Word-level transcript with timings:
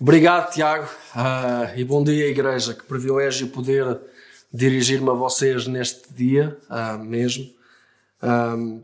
Obrigado, 0.00 0.52
Tiago, 0.52 0.88
uh, 1.14 1.78
e 1.78 1.84
bom 1.84 2.02
dia, 2.02 2.26
Igreja. 2.28 2.74
Que 2.74 2.82
privilégio 2.82 3.46
poder 3.46 4.00
dirigir-me 4.52 5.08
a 5.08 5.12
vocês 5.12 5.68
neste 5.68 6.12
dia 6.12 6.58
uh, 6.68 6.98
mesmo. 6.98 7.48
Um, 8.20 8.82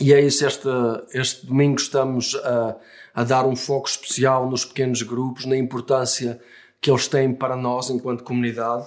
e 0.00 0.14
é 0.14 0.20
isso, 0.20 0.46
este, 0.46 0.68
este 1.12 1.46
domingo 1.46 1.80
estamos 1.80 2.36
a, 2.36 2.76
a 3.12 3.24
dar 3.24 3.44
um 3.44 3.56
foco 3.56 3.88
especial 3.88 4.48
nos 4.48 4.64
pequenos 4.64 5.02
grupos, 5.02 5.46
na 5.46 5.56
importância 5.56 6.40
que 6.80 6.88
eles 6.88 7.08
têm 7.08 7.34
para 7.34 7.56
nós 7.56 7.90
enquanto 7.90 8.22
comunidade. 8.22 8.86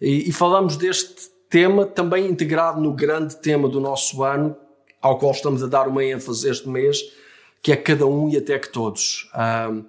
E, 0.00 0.28
e 0.28 0.32
falamos 0.32 0.76
deste 0.76 1.30
tema 1.48 1.86
também 1.86 2.26
integrado 2.26 2.80
no 2.80 2.92
grande 2.92 3.36
tema 3.36 3.68
do 3.68 3.80
nosso 3.80 4.24
ano, 4.24 4.56
ao 5.00 5.20
qual 5.20 5.30
estamos 5.30 5.62
a 5.62 5.68
dar 5.68 5.86
uma 5.86 6.04
ênfase 6.04 6.50
este 6.50 6.68
mês, 6.68 7.00
que 7.62 7.70
é 7.70 7.76
cada 7.76 8.06
um 8.06 8.28
e 8.28 8.36
até 8.36 8.58
que 8.58 8.68
todos. 8.68 9.30
Um, 9.70 9.84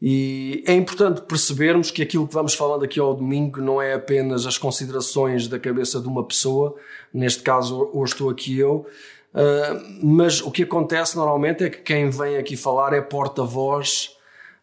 e 0.00 0.62
é 0.66 0.74
importante 0.74 1.22
percebermos 1.22 1.90
que 1.90 2.02
aquilo 2.02 2.28
que 2.28 2.34
vamos 2.34 2.54
falando 2.54 2.84
aqui 2.84 3.00
ao 3.00 3.14
domingo 3.14 3.60
não 3.60 3.80
é 3.80 3.94
apenas 3.94 4.46
as 4.46 4.58
considerações 4.58 5.48
da 5.48 5.58
cabeça 5.58 6.00
de 6.00 6.06
uma 6.06 6.22
pessoa, 6.22 6.74
neste 7.12 7.42
caso 7.42 7.90
hoje 7.94 8.12
estou 8.12 8.28
aqui 8.28 8.58
eu, 8.58 8.86
uh, 9.32 10.06
mas 10.06 10.42
o 10.42 10.50
que 10.50 10.64
acontece 10.64 11.16
normalmente 11.16 11.64
é 11.64 11.70
que 11.70 11.78
quem 11.78 12.10
vem 12.10 12.36
aqui 12.36 12.56
falar 12.56 12.92
é 12.92 13.00
porta-voz 13.00 14.14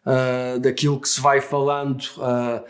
uh, 0.06 0.60
daquilo 0.60 1.00
que 1.00 1.08
se 1.08 1.20
vai 1.20 1.40
falando 1.40 2.02
uh, 2.18 2.64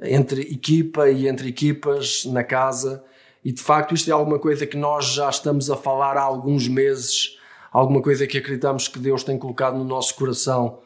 entre 0.00 0.42
equipa 0.42 1.10
e 1.10 1.26
entre 1.26 1.48
equipas 1.48 2.24
na 2.26 2.44
casa. 2.44 3.02
E 3.44 3.52
de 3.52 3.60
facto 3.60 3.92
isto 3.92 4.08
é 4.08 4.12
alguma 4.12 4.38
coisa 4.38 4.66
que 4.66 4.76
nós 4.76 5.06
já 5.06 5.28
estamos 5.28 5.68
a 5.68 5.76
falar 5.76 6.16
há 6.16 6.22
alguns 6.22 6.68
meses, 6.68 7.38
alguma 7.72 8.00
coisa 8.00 8.24
que 8.24 8.38
acreditamos 8.38 8.86
que 8.86 9.00
Deus 9.00 9.24
tem 9.24 9.36
colocado 9.36 9.76
no 9.76 9.84
nosso 9.84 10.14
coração 10.14 10.78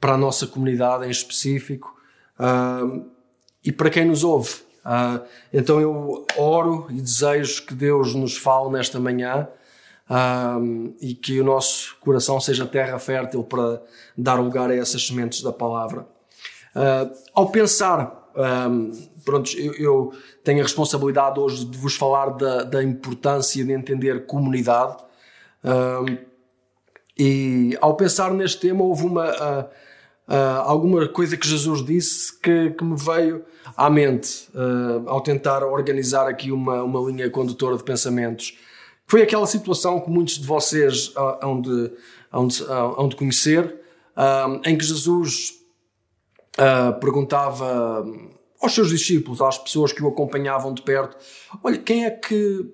para 0.00 0.14
a 0.14 0.16
nossa 0.16 0.46
comunidade 0.46 1.06
em 1.06 1.10
específico 1.10 1.94
uh, 2.38 3.04
e 3.62 3.70
para 3.70 3.90
quem 3.90 4.06
nos 4.06 4.24
ouve. 4.24 4.54
Uh, 4.80 5.22
então 5.52 5.78
eu 5.78 6.26
oro 6.38 6.86
e 6.88 6.94
desejo 6.94 7.66
que 7.66 7.74
Deus 7.74 8.14
nos 8.14 8.36
fale 8.36 8.70
nesta 8.70 8.98
manhã 8.98 9.46
uh, 10.08 10.94
e 11.00 11.14
que 11.14 11.38
o 11.38 11.44
nosso 11.44 11.96
coração 12.00 12.40
seja 12.40 12.64
terra 12.66 12.98
fértil 12.98 13.44
para 13.44 13.82
dar 14.16 14.36
lugar 14.36 14.70
a 14.70 14.74
essas 14.74 15.06
sementes 15.06 15.42
da 15.42 15.52
palavra. 15.52 16.06
ao 17.34 17.50
pensar, 17.50 18.30
um, 18.70 18.92
pronto, 19.22 19.50
eu, 19.58 19.74
eu, 19.74 20.12
tenho 20.42 20.60
a 20.60 20.62
responsabilidade 20.62 21.38
hoje 21.38 21.64
de 21.64 21.76
vos 21.76 21.96
falar 21.96 22.30
da, 22.30 22.62
da 22.62 22.82
importância 22.82 23.62
de 23.62 23.72
entender 23.72 24.24
comunidade. 24.24 24.96
e 27.18 27.76
ao 27.80 27.96
pensar 27.96 28.32
neste 28.32 28.60
tema, 28.60 28.84
houve 28.84 29.04
uma 29.04 29.30
uh, 29.30 29.68
alguma 30.36 31.08
coisa 31.08 31.36
que 31.36 31.46
Jesus 31.46 31.84
disse 31.84 32.38
que, 32.40 32.70
que 32.70 32.84
me 32.84 32.96
veio 32.96 33.44
à 33.76 33.90
mente 33.90 34.48
uh, 34.54 35.08
ao 35.08 35.20
tentar 35.20 35.64
organizar 35.64 36.28
aqui 36.28 36.52
uma, 36.52 36.82
uma 36.82 37.10
linha 37.10 37.28
condutora 37.30 37.76
de 37.76 37.84
pensamentos. 37.84 38.58
Foi 39.06 39.22
aquela 39.22 39.46
situação 39.46 40.00
que 40.00 40.10
muitos 40.10 40.38
de 40.38 40.46
vocês 40.46 41.08
uh, 41.16 41.38
hão, 41.42 41.60
de, 41.60 41.92
hão, 42.32 42.46
de, 42.46 42.62
hão 42.62 43.08
de 43.08 43.16
conhecer, 43.16 43.80
em 44.66 44.76
que 44.76 44.84
Jesus 44.84 45.54
perguntava 47.00 48.04
aos 48.60 48.74
seus 48.74 48.90
discípulos, 48.90 49.40
às 49.40 49.56
pessoas 49.56 49.92
que 49.92 50.02
o 50.02 50.08
acompanhavam 50.08 50.74
de 50.74 50.82
perto: 50.82 51.16
Olha, 51.64 51.78
quem 51.78 52.04
é 52.04 52.10
que 52.10 52.70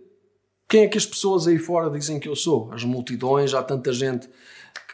quem 0.68 0.82
é 0.82 0.88
que 0.88 0.98
as 0.98 1.06
pessoas 1.06 1.46
aí 1.46 1.58
fora 1.58 1.88
dizem 1.88 2.18
que 2.18 2.28
eu 2.28 2.34
sou? 2.34 2.72
As 2.72 2.82
multidões, 2.82 3.54
há 3.54 3.62
tanta 3.62 3.92
gente 3.92 4.28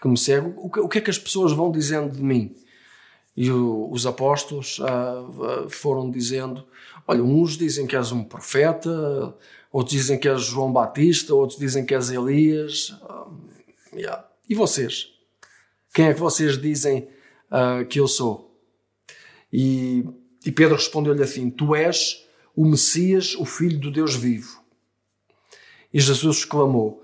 que 0.03 0.09
me 0.09 0.19
segue, 0.19 0.53
o 0.57 0.69
que, 0.69 0.81
o 0.81 0.89
que 0.89 0.99
é 0.99 1.01
que 1.01 1.11
as 1.11 1.19
pessoas 1.19 1.53
vão 1.53 1.71
dizendo 1.71 2.11
de 2.13 2.23
mim? 2.25 2.57
E 3.37 3.53
o, 3.53 3.89
os 3.89 4.05
apóstolos 4.05 4.81
uh, 4.81 5.71
foram 5.71 6.11
dizendo: 6.11 6.67
Olha, 7.07 7.23
uns 7.23 7.57
dizem 7.57 7.87
que 7.87 7.95
és 7.95 8.11
um 8.11 8.25
profeta, 8.25 9.33
outros 9.71 9.97
dizem 9.97 10.19
que 10.19 10.29
és 10.29 10.43
João 10.43 10.73
Batista, 10.73 11.33
outros 11.33 11.57
dizem 11.57 11.87
que 11.87 11.95
és 11.95 12.11
Elias. 12.11 12.91
Uh, 12.91 13.97
yeah. 13.97 14.27
E 14.51 14.57
vocês? 14.57 15.09
Quem 15.95 16.07
é 16.07 16.15
que 16.15 16.21
vocês 16.21 16.61
dizem 16.61 17.09
que 17.89 18.01
eu 18.01 18.09
sou? 18.09 18.57
E, 19.53 20.05
e 20.45 20.51
Pedro 20.51 20.75
respondeu-lhe 20.75 21.23
assim: 21.23 21.49
Tu 21.49 21.77
és 21.77 22.27
o 22.57 22.65
Messias, 22.65 23.35
o 23.37 23.45
Filho 23.45 23.79
do 23.79 23.91
Deus 23.91 24.15
vivo. 24.15 24.63
E 25.93 26.01
Jesus 26.01 26.39
exclamou: 26.39 27.03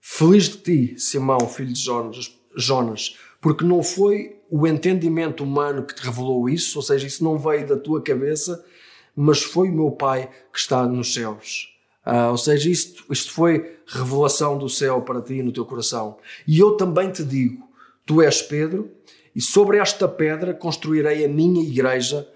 Feliz 0.00 0.48
de 0.48 0.56
ti, 0.56 0.94
Simão, 0.98 1.40
filho 1.40 1.72
de 1.72 1.80
Jonas, 1.80 2.34
Jonas, 2.56 3.18
porque 3.40 3.64
não 3.64 3.82
foi 3.82 4.40
o 4.50 4.66
entendimento 4.66 5.44
humano 5.44 5.84
que 5.84 5.94
te 5.94 6.02
revelou 6.02 6.48
isso, 6.48 6.78
ou 6.78 6.82
seja, 6.82 7.06
isso 7.06 7.22
não 7.22 7.38
veio 7.38 7.66
da 7.66 7.76
tua 7.76 8.02
cabeça, 8.02 8.64
mas 9.14 9.42
foi 9.42 9.68
o 9.68 9.74
meu 9.74 9.90
Pai 9.90 10.30
que 10.52 10.58
está 10.58 10.86
nos 10.86 11.12
céus. 11.12 11.68
Ah, 12.04 12.30
ou 12.30 12.38
seja, 12.38 12.70
isto, 12.70 13.04
isto 13.12 13.30
foi 13.32 13.76
revelação 13.86 14.56
do 14.56 14.68
céu 14.68 15.02
para 15.02 15.20
ti 15.20 15.42
no 15.42 15.52
teu 15.52 15.66
coração. 15.66 16.16
E 16.46 16.58
eu 16.58 16.72
também 16.72 17.10
te 17.10 17.22
digo: 17.22 17.68
tu 18.06 18.22
és 18.22 18.40
Pedro, 18.40 18.90
e 19.36 19.40
sobre 19.40 19.76
esta 19.76 20.08
pedra 20.08 20.54
construirei 20.54 21.24
a 21.24 21.28
minha 21.28 21.62
igreja, 21.62 22.26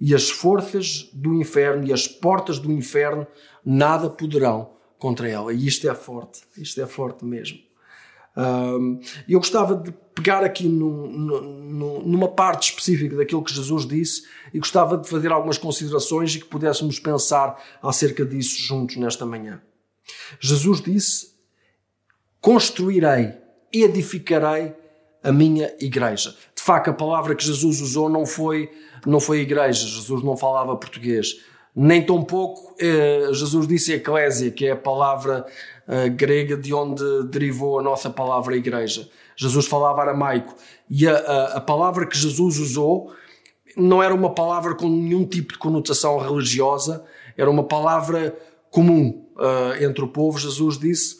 e 0.00 0.12
as 0.12 0.28
forças 0.28 1.08
do 1.12 1.34
inferno 1.34 1.86
e 1.86 1.92
as 1.92 2.08
portas 2.08 2.58
do 2.58 2.72
inferno 2.72 3.26
nada 3.64 4.10
poderão 4.10 4.72
contra 5.02 5.28
ela. 5.28 5.52
E 5.52 5.66
isto 5.66 5.90
é 5.90 5.94
forte, 5.96 6.42
isto 6.56 6.80
é 6.80 6.86
forte 6.86 7.24
mesmo. 7.24 7.58
Um, 8.36 9.00
eu 9.28 9.40
gostava 9.40 9.74
de 9.74 9.92
pegar 10.14 10.44
aqui 10.44 10.66
numa 10.66 12.28
parte 12.28 12.70
específica 12.70 13.16
daquilo 13.16 13.42
que 13.42 13.52
Jesus 13.52 13.84
disse 13.84 14.22
e 14.54 14.60
gostava 14.60 14.96
de 14.96 15.08
fazer 15.08 15.32
algumas 15.32 15.58
considerações 15.58 16.36
e 16.36 16.38
que 16.38 16.46
pudéssemos 16.46 17.00
pensar 17.00 17.60
acerca 17.82 18.24
disso 18.24 18.56
juntos 18.62 18.94
nesta 18.94 19.26
manhã. 19.26 19.60
Jesus 20.38 20.80
disse: 20.80 21.32
Construirei, 22.40 23.34
edificarei 23.72 24.72
a 25.20 25.32
minha 25.32 25.74
igreja. 25.80 26.36
De 26.54 26.62
facto, 26.62 26.90
a 26.90 26.94
palavra 26.94 27.34
que 27.34 27.44
Jesus 27.44 27.80
usou 27.80 28.08
não 28.08 28.24
foi, 28.24 28.70
não 29.04 29.18
foi 29.18 29.40
igreja, 29.40 29.84
Jesus 29.84 30.22
não 30.22 30.36
falava 30.36 30.76
português. 30.76 31.40
Nem 31.74 32.04
tão 32.04 32.22
pouco 32.22 32.74
eh, 32.78 33.28
Jesus 33.32 33.66
disse 33.66 33.94
eclésia, 33.94 34.50
que 34.50 34.66
é 34.66 34.72
a 34.72 34.76
palavra 34.76 35.46
eh, 35.88 36.08
grega 36.10 36.56
de 36.56 36.74
onde 36.74 37.02
derivou 37.28 37.78
a 37.78 37.82
nossa 37.82 38.10
palavra 38.10 38.56
igreja. 38.56 39.08
Jesus 39.36 39.66
falava 39.66 40.02
aramaico. 40.02 40.54
E 40.88 41.08
a, 41.08 41.16
a, 41.16 41.44
a, 41.56 41.60
palavra 41.60 42.06
que 42.06 42.16
Jesus 42.16 42.58
usou 42.58 43.12
não 43.76 44.02
era 44.02 44.14
uma 44.14 44.34
palavra 44.34 44.74
com 44.74 44.88
nenhum 44.88 45.24
tipo 45.26 45.54
de 45.54 45.58
conotação 45.58 46.18
religiosa, 46.18 47.04
era 47.36 47.50
uma 47.50 47.64
palavra 47.64 48.36
comum 48.70 49.26
uh, 49.36 49.82
entre 49.82 50.04
o 50.04 50.08
povo. 50.08 50.38
Jesus 50.38 50.78
disse: 50.78 51.18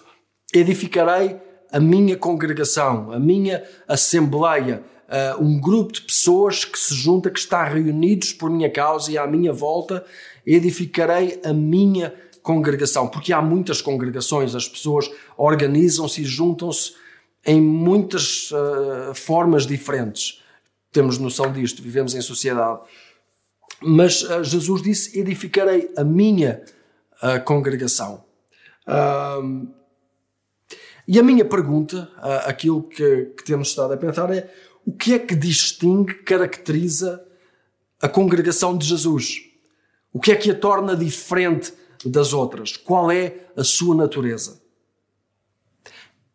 Edificarei 0.54 1.40
a 1.72 1.80
minha 1.80 2.16
congregação, 2.16 3.10
a 3.10 3.18
minha 3.18 3.64
assembleia, 3.88 4.82
uh, 5.08 5.42
um 5.42 5.58
grupo 5.58 5.94
de 5.94 6.02
pessoas 6.02 6.64
que 6.66 6.78
se 6.78 6.94
junta, 6.94 7.30
que 7.30 7.38
está 7.38 7.64
reunidos 7.64 8.32
por 8.32 8.50
minha 8.50 8.70
causa 8.70 9.10
e 9.10 9.16
à 9.16 9.26
minha 9.26 9.52
volta 9.52 10.04
edificarei 10.46 11.40
a 11.44 11.52
minha 11.52 12.14
congregação, 12.42 13.08
porque 13.08 13.32
há 13.32 13.40
muitas 13.40 13.80
congregações, 13.80 14.54
as 14.54 14.68
pessoas 14.68 15.10
organizam-se 15.36 16.22
e 16.22 16.24
juntam-se 16.24 16.94
em 17.46 17.60
muitas 17.60 18.50
uh, 18.50 19.14
formas 19.14 19.66
diferentes. 19.66 20.42
Temos 20.92 21.16
noção 21.18 21.50
disto, 21.50 21.82
vivemos 21.82 22.14
em 22.14 22.20
sociedade. 22.20 22.80
Mas 23.80 24.22
uh, 24.22 24.44
Jesus 24.44 24.82
disse: 24.82 25.18
Edificarei 25.18 25.90
a 25.96 26.04
minha 26.04 26.62
congregação. 27.44 28.24
E 31.06 31.18
a 31.18 31.22
minha 31.22 31.44
pergunta, 31.44 32.10
aquilo 32.46 32.82
que, 32.82 33.32
que 33.36 33.44
temos 33.44 33.68
estado 33.68 33.92
a 33.94 33.96
pensar 33.96 34.30
é: 34.30 34.52
o 34.86 34.92
que 34.92 35.14
é 35.14 35.18
que 35.18 35.34
distingue, 35.34 36.14
caracteriza 36.22 37.24
a 38.00 38.08
congregação 38.08 38.76
de 38.76 38.86
Jesus? 38.86 39.42
O 40.12 40.20
que 40.20 40.32
é 40.32 40.36
que 40.36 40.50
a 40.50 40.54
torna 40.54 40.96
diferente 40.96 41.72
das 42.04 42.32
outras? 42.32 42.76
Qual 42.76 43.10
é 43.10 43.46
a 43.56 43.64
sua 43.64 43.94
natureza? 43.94 44.60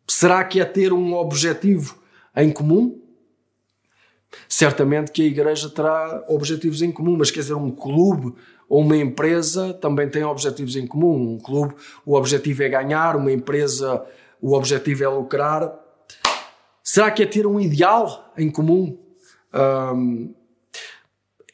Será 0.06 0.42
que 0.44 0.60
é 0.60 0.64
ter 0.64 0.92
um 0.92 1.14
objetivo 1.14 1.98
em 2.34 2.50
comum? 2.50 3.00
Certamente 4.48 5.12
que 5.12 5.22
a 5.22 5.26
igreja 5.26 5.68
terá 5.68 6.24
objetivos 6.28 6.82
em 6.82 6.90
comum, 6.90 7.16
mas 7.16 7.30
quer 7.30 7.40
dizer, 7.40 7.54
um 7.54 7.70
clube 7.70 8.34
ou 8.68 8.82
uma 8.82 8.96
empresa 8.96 9.72
também 9.74 10.08
tem 10.08 10.24
objetivos 10.24 10.76
em 10.76 10.86
comum. 10.86 11.34
Um 11.34 11.38
clube, 11.38 11.74
o 12.04 12.14
objetivo 12.14 12.62
é 12.62 12.68
ganhar, 12.68 13.16
uma 13.16 13.32
empresa, 13.32 14.04
o 14.40 14.54
objetivo 14.54 15.04
é 15.04 15.08
lucrar. 15.08 15.72
Será 16.82 17.10
que 17.10 17.22
é 17.22 17.26
ter 17.26 17.46
um 17.46 17.60
ideal 17.60 18.32
em 18.36 18.50
comum? 18.50 18.98
Um, 19.52 20.34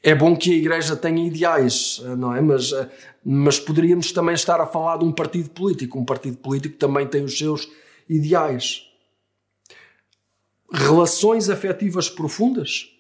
é 0.03 0.15
bom 0.15 0.37
que 0.37 0.53
a 0.53 0.57
Igreja 0.57 0.95
tenha 0.95 1.27
ideais, 1.27 2.03
eh, 2.05 2.15
não 2.15 2.37
é? 2.37 2.41
Mas, 2.41 2.73
eh, 2.73 2.91
mas 3.25 3.59
poderíamos 3.59 4.13
também 4.13 4.35
estar 4.35 4.61
a 4.61 4.67
falar 4.67 4.99
de 4.99 5.05
um 5.05 5.11
partido 5.11 5.49
político. 5.49 5.99
Um 5.99 6.05
partido 6.05 6.37
político 6.37 6.77
também 6.77 7.07
tem 7.07 7.25
os 7.25 7.39
seus 7.39 7.67
ideais. 8.07 8.83
Relações 10.71 11.49
afetivas 11.49 12.11
profundas. 12.11 12.91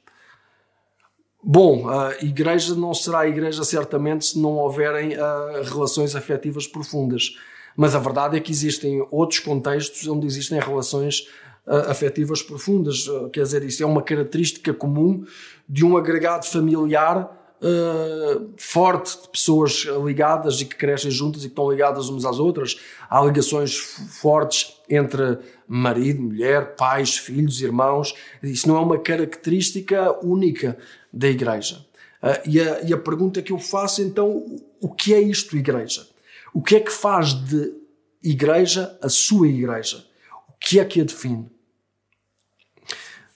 Bom, 1.43 1.91
a 1.91 2.13
igreja 2.23 2.75
não 2.75 2.95
será 2.95 3.29
igreja 3.29 3.63
certamente 3.65 4.25
se 4.25 4.39
não 4.39 4.53
houverem 4.53 5.15
uh, 5.15 5.63
relações 5.63 6.17
afetivas 6.17 6.67
profundas. 6.67 7.37
Mas 7.77 7.95
a 7.95 7.99
verdade 7.99 8.37
é 8.37 8.41
que 8.41 8.53
existem 8.53 9.07
outros 9.11 9.41
contextos 9.41 10.07
onde 10.07 10.27
existem 10.27 10.59
relações 10.61 11.29
uh, 11.67 11.91
afetivas 11.91 12.43
profundas. 12.43 13.07
Uh, 13.07 13.29
quer 13.31 13.43
dizer, 13.43 13.63
isso 13.63 13.83
é 13.83 13.87
uma 13.87 14.03
característica 14.03 14.73
comum 14.73 15.25
de 15.69 15.85
um 15.85 15.97
agregado 15.97 16.47
familiar 16.47 17.41
Uh, 17.63 18.51
forte 18.59 19.23
de 19.23 19.29
pessoas 19.29 19.87
ligadas 20.05 20.61
e 20.61 20.67
que 20.67 20.77
crescem 20.77 21.11
juntas 21.11 21.43
e 21.43 21.47
que 21.47 21.53
estão 21.53 21.71
ligadas 21.71 22.11
umas 22.11 22.27
às 22.27 22.39
outras. 22.39 22.79
Há 23.09 23.25
ligações 23.25 23.75
fortes 23.75 24.77
entre 24.87 25.39
marido, 25.67 26.21
mulher, 26.21 26.75
pais, 26.75 27.17
filhos, 27.17 27.63
irmãos. 27.63 28.15
Isso 28.43 28.69
não 28.69 28.77
é 28.77 28.81
uma 28.81 28.99
característica 28.99 30.13
única 30.23 30.77
da 31.11 31.27
igreja. 31.27 31.87
Uh, 32.23 32.47
e, 32.47 32.61
a, 32.61 32.83
e 32.83 32.93
a 32.93 32.99
pergunta 32.99 33.41
que 33.41 33.53
eu 33.53 33.59
faço 33.59 34.03
então, 34.03 34.45
o 34.79 34.91
que 34.91 35.15
é 35.15 35.21
isto, 35.23 35.57
igreja? 35.57 36.07
O 36.55 36.63
que 36.63 36.77
é 36.77 36.81
que 36.81 36.93
faz 36.93 37.35
de 37.35 37.75
igreja 38.23 38.97
a 39.03 39.09
sua 39.09 39.49
igreja? 39.49 40.07
O 40.49 40.53
que 40.61 40.79
é 40.79 40.85
que 40.85 41.01
a 41.01 41.05
define? 41.05 41.51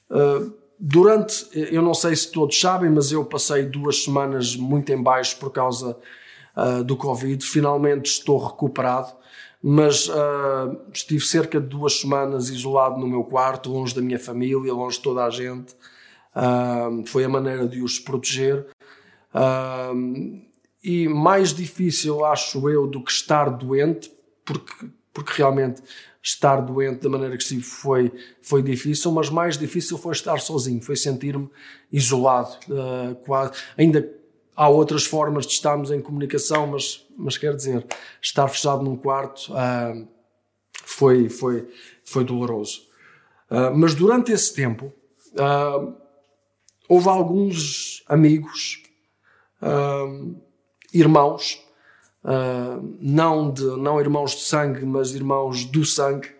Uh, 0.08 0.54
durante, 0.78 1.48
eu 1.52 1.82
não 1.82 1.94
sei 1.94 2.14
se 2.14 2.30
todos 2.30 2.58
sabem, 2.58 2.88
mas 2.88 3.10
eu 3.10 3.24
passei 3.24 3.64
duas 3.64 4.04
semanas 4.04 4.54
muito 4.54 4.92
em 4.92 5.02
baixo 5.02 5.36
por 5.38 5.50
causa 5.50 5.98
uh, 6.56 6.84
do 6.84 6.96
Covid. 6.96 7.44
Finalmente 7.44 8.06
estou 8.06 8.38
recuperado, 8.38 9.12
mas 9.60 10.06
uh, 10.08 10.80
estive 10.94 11.24
cerca 11.24 11.60
de 11.60 11.66
duas 11.66 11.98
semanas 11.98 12.50
isolado 12.50 13.00
no 13.00 13.08
meu 13.08 13.24
quarto, 13.24 13.72
longe 13.72 13.96
da 13.96 14.00
minha 14.00 14.18
família, 14.20 14.72
longe 14.72 14.96
de 14.96 15.02
toda 15.02 15.24
a 15.24 15.30
gente. 15.30 15.74
Uh, 16.36 17.04
foi 17.04 17.24
a 17.24 17.28
maneira 17.28 17.66
de 17.66 17.82
os 17.82 17.98
proteger. 17.98 18.64
E 20.82 21.08
mais 21.08 21.52
difícil, 21.52 22.24
acho 22.24 22.68
eu, 22.68 22.86
do 22.86 23.02
que 23.02 23.10
estar 23.10 23.50
doente, 23.50 24.12
porque, 24.44 24.88
porque 25.12 25.32
realmente 25.36 25.82
estar 26.22 26.60
doente 26.60 27.00
da 27.00 27.08
maneira 27.08 27.36
que 27.36 27.42
estive 27.42 27.62
foi, 27.62 28.12
foi 28.42 28.62
difícil, 28.62 29.10
mas 29.12 29.30
mais 29.30 29.56
difícil 29.56 29.96
foi 29.96 30.12
estar 30.12 30.38
sozinho, 30.40 30.80
foi 30.82 30.96
sentir-me 30.96 31.48
isolado. 31.90 32.56
Uh, 32.68 33.14
quase. 33.24 33.52
Ainda 33.76 34.08
há 34.54 34.68
outras 34.68 35.04
formas 35.04 35.46
de 35.46 35.52
estarmos 35.52 35.90
em 35.90 36.00
comunicação, 36.00 36.66
mas, 36.66 37.06
mas 37.16 37.38
quer 37.38 37.54
dizer, 37.54 37.86
estar 38.20 38.46
fechado 38.48 38.82
num 38.82 38.96
quarto 38.96 39.52
uh, 39.52 40.08
foi, 40.84 41.28
foi, 41.28 41.68
foi 42.04 42.24
doloroso. 42.24 42.82
Uh, 43.50 43.74
mas 43.74 43.94
durante 43.94 44.32
esse 44.32 44.54
tempo, 44.54 44.92
houve 46.88 47.08
alguns 47.08 48.02
amigos, 48.08 48.82
irmãos, 50.92 51.64
uh, 52.24 52.96
não, 53.00 53.50
de, 53.50 53.64
não 53.64 54.00
irmãos 54.00 54.32
de 54.32 54.42
sangue, 54.42 54.84
mas 54.84 55.14
irmãos 55.14 55.64
do 55.64 55.84
sangue, 55.84 56.30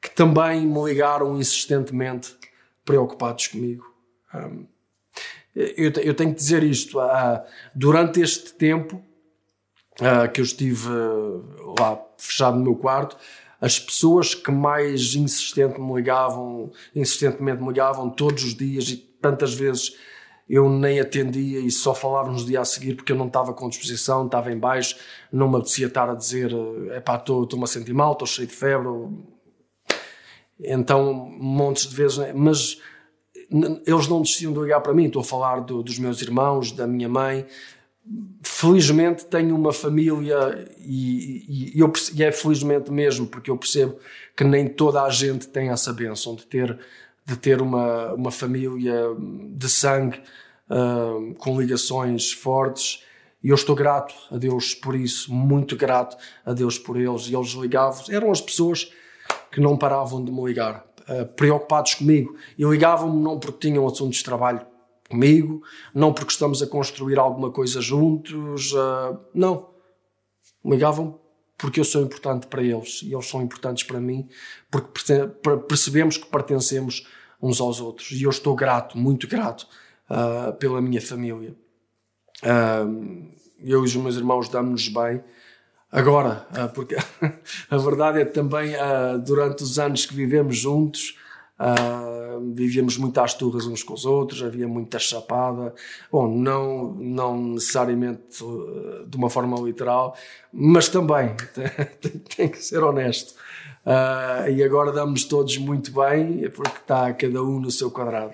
que 0.00 0.10
também 0.10 0.66
me 0.66 0.84
ligaram 0.84 1.38
insistentemente 1.38 2.34
preocupados 2.84 3.48
comigo. 3.48 3.84
Um, 4.34 4.66
eu, 5.54 5.90
eu, 5.96 6.14
tenho 6.14 6.30
que 6.30 6.36
dizer 6.36 6.62
isto, 6.62 6.98
uh, 6.98 7.42
durante 7.74 8.20
este 8.20 8.54
tempo 8.54 9.02
uh, 10.00 10.30
que 10.32 10.40
eu 10.40 10.44
estive 10.44 10.88
lá 11.78 12.00
fechado 12.16 12.56
no 12.56 12.64
meu 12.64 12.76
quarto, 12.76 13.16
as 13.60 13.78
pessoas 13.78 14.34
que 14.34 14.50
mais 14.50 15.14
insistente 15.14 15.78
me 15.78 15.94
ligavam, 15.94 16.72
insistentemente 16.94 17.60
me 17.60 17.68
ligavam 17.68 18.08
todos 18.08 18.42
os 18.42 18.54
dias 18.54 18.88
e 18.88 18.96
tantas 18.96 19.52
vezes 19.52 19.94
eu 20.50 20.68
nem 20.68 20.98
atendia 20.98 21.60
e 21.60 21.70
só 21.70 21.94
falávamos 21.94 22.42
no 22.42 22.48
dia 22.48 22.60
a 22.60 22.64
seguir 22.64 22.96
porque 22.96 23.12
eu 23.12 23.16
não 23.16 23.28
estava 23.28 23.54
com 23.54 23.68
disposição, 23.68 24.26
estava 24.26 24.50
em 24.50 24.58
baixo, 24.58 24.96
não 25.32 25.48
me 25.48 25.56
apetecia 25.56 25.86
estar 25.86 26.10
a 26.10 26.14
dizer 26.14 26.50
epá, 26.96 27.14
estou-me 27.14 27.62
a 27.62 27.68
sentir 27.68 27.94
mal, 27.94 28.14
estou 28.14 28.26
cheio 28.26 28.48
de 28.48 28.54
febre. 28.54 28.88
Então, 30.58 31.14
montes 31.38 31.86
de 31.86 31.94
vezes, 31.94 32.18
né? 32.18 32.32
mas 32.34 32.80
eles 33.86 34.08
não 34.08 34.22
desistiam 34.22 34.52
de 34.52 34.58
ligar 34.58 34.80
para 34.80 34.92
mim. 34.92 35.06
Estou 35.06 35.22
a 35.22 35.24
falar 35.24 35.60
do, 35.60 35.84
dos 35.84 36.00
meus 36.00 36.20
irmãos, 36.20 36.72
da 36.72 36.84
minha 36.84 37.08
mãe. 37.08 37.46
Felizmente 38.42 39.26
tenho 39.26 39.54
uma 39.54 39.72
família 39.72 40.68
e, 40.80 41.72
e, 41.76 41.80
eu, 41.80 41.92
e 42.12 42.24
é 42.24 42.32
felizmente 42.32 42.90
mesmo, 42.90 43.24
porque 43.24 43.52
eu 43.52 43.56
percebo 43.56 43.98
que 44.36 44.42
nem 44.42 44.66
toda 44.66 45.02
a 45.02 45.10
gente 45.10 45.46
tem 45.46 45.68
essa 45.68 45.92
bênção 45.92 46.34
de 46.34 46.44
ter 46.44 46.76
de 47.24 47.36
ter 47.36 47.60
uma, 47.60 48.12
uma 48.14 48.30
família 48.30 49.14
de 49.18 49.68
sangue 49.68 50.20
uh, 50.68 51.34
com 51.36 51.60
ligações 51.60 52.32
fortes. 52.32 53.04
E 53.42 53.48
eu 53.48 53.54
estou 53.54 53.74
grato 53.74 54.14
a 54.30 54.36
Deus 54.36 54.74
por 54.74 54.94
isso, 54.94 55.32
muito 55.32 55.76
grato 55.76 56.16
a 56.44 56.52
Deus 56.52 56.78
por 56.78 56.96
eles. 56.96 57.28
E 57.28 57.34
eles 57.34 57.50
ligavam, 57.50 58.04
eram 58.10 58.30
as 58.30 58.40
pessoas 58.40 58.92
que 59.50 59.60
não 59.60 59.76
paravam 59.76 60.24
de 60.24 60.32
me 60.32 60.44
ligar, 60.44 60.84
uh, 61.08 61.26
preocupados 61.34 61.94
comigo. 61.94 62.36
E 62.58 62.64
ligavam-me 62.64 63.22
não 63.22 63.38
porque 63.38 63.68
tinham 63.68 63.86
assuntos 63.86 64.18
de 64.18 64.24
trabalho 64.24 64.66
comigo, 65.08 65.62
não 65.94 66.12
porque 66.12 66.32
estamos 66.32 66.62
a 66.62 66.66
construir 66.66 67.18
alguma 67.18 67.50
coisa 67.50 67.80
juntos, 67.80 68.72
uh, 68.72 69.18
não. 69.34 69.70
Ligavam 70.64 71.19
porque 71.60 71.80
eu 71.80 71.84
sou 71.84 72.02
importante 72.02 72.46
para 72.46 72.62
eles 72.62 73.02
e 73.02 73.12
eles 73.12 73.26
são 73.26 73.42
importantes 73.42 73.84
para 73.84 74.00
mim, 74.00 74.28
porque 74.70 75.12
percebemos 75.68 76.16
que 76.16 76.26
pertencemos 76.26 77.06
uns 77.40 77.60
aos 77.60 77.80
outros. 77.80 78.10
E 78.12 78.22
eu 78.22 78.30
estou 78.30 78.54
grato, 78.54 78.96
muito 78.96 79.26
grato 79.28 79.66
uh, 80.08 80.52
pela 80.54 80.80
minha 80.80 81.00
família. 81.00 81.54
Uh, 82.42 83.30
eu 83.62 83.82
e 83.82 83.84
os 83.84 83.96
meus 83.96 84.16
irmãos 84.16 84.48
damos-nos 84.48 84.88
bem. 84.88 85.22
Agora, 85.92 86.46
uh, 86.52 86.72
porque 86.72 86.96
a 87.70 87.76
verdade 87.76 88.20
é 88.20 88.24
que 88.24 88.32
também 88.32 88.72
durante 89.24 89.62
os 89.62 89.78
anos 89.78 90.06
que 90.06 90.14
vivemos 90.14 90.56
juntos, 90.56 91.18
Uh, 91.60 92.54
vivíamos 92.54 92.96
muito 92.96 93.20
às 93.20 93.34
turras 93.34 93.66
uns 93.66 93.82
com 93.82 93.92
os 93.92 94.06
outros, 94.06 94.42
havia 94.42 94.66
muita 94.66 94.98
chapada. 94.98 95.74
Bom, 96.10 96.26
não, 96.26 96.94
não 96.94 97.36
necessariamente 97.36 98.42
uh, 98.42 99.06
de 99.06 99.14
uma 99.18 99.28
forma 99.28 99.60
literal, 99.60 100.16
mas 100.50 100.88
também 100.88 101.36
tem, 102.00 102.12
tem 102.12 102.48
que 102.48 102.64
ser 102.64 102.82
honesto. 102.82 103.34
Uh, 103.84 104.50
e 104.50 104.64
agora 104.64 104.90
damos 104.90 105.24
todos 105.24 105.58
muito 105.58 105.92
bem, 105.92 106.48
porque 106.48 106.78
está 106.78 107.12
cada 107.12 107.42
um 107.42 107.60
no 107.60 107.70
seu 107.70 107.90
quadrado. 107.90 108.32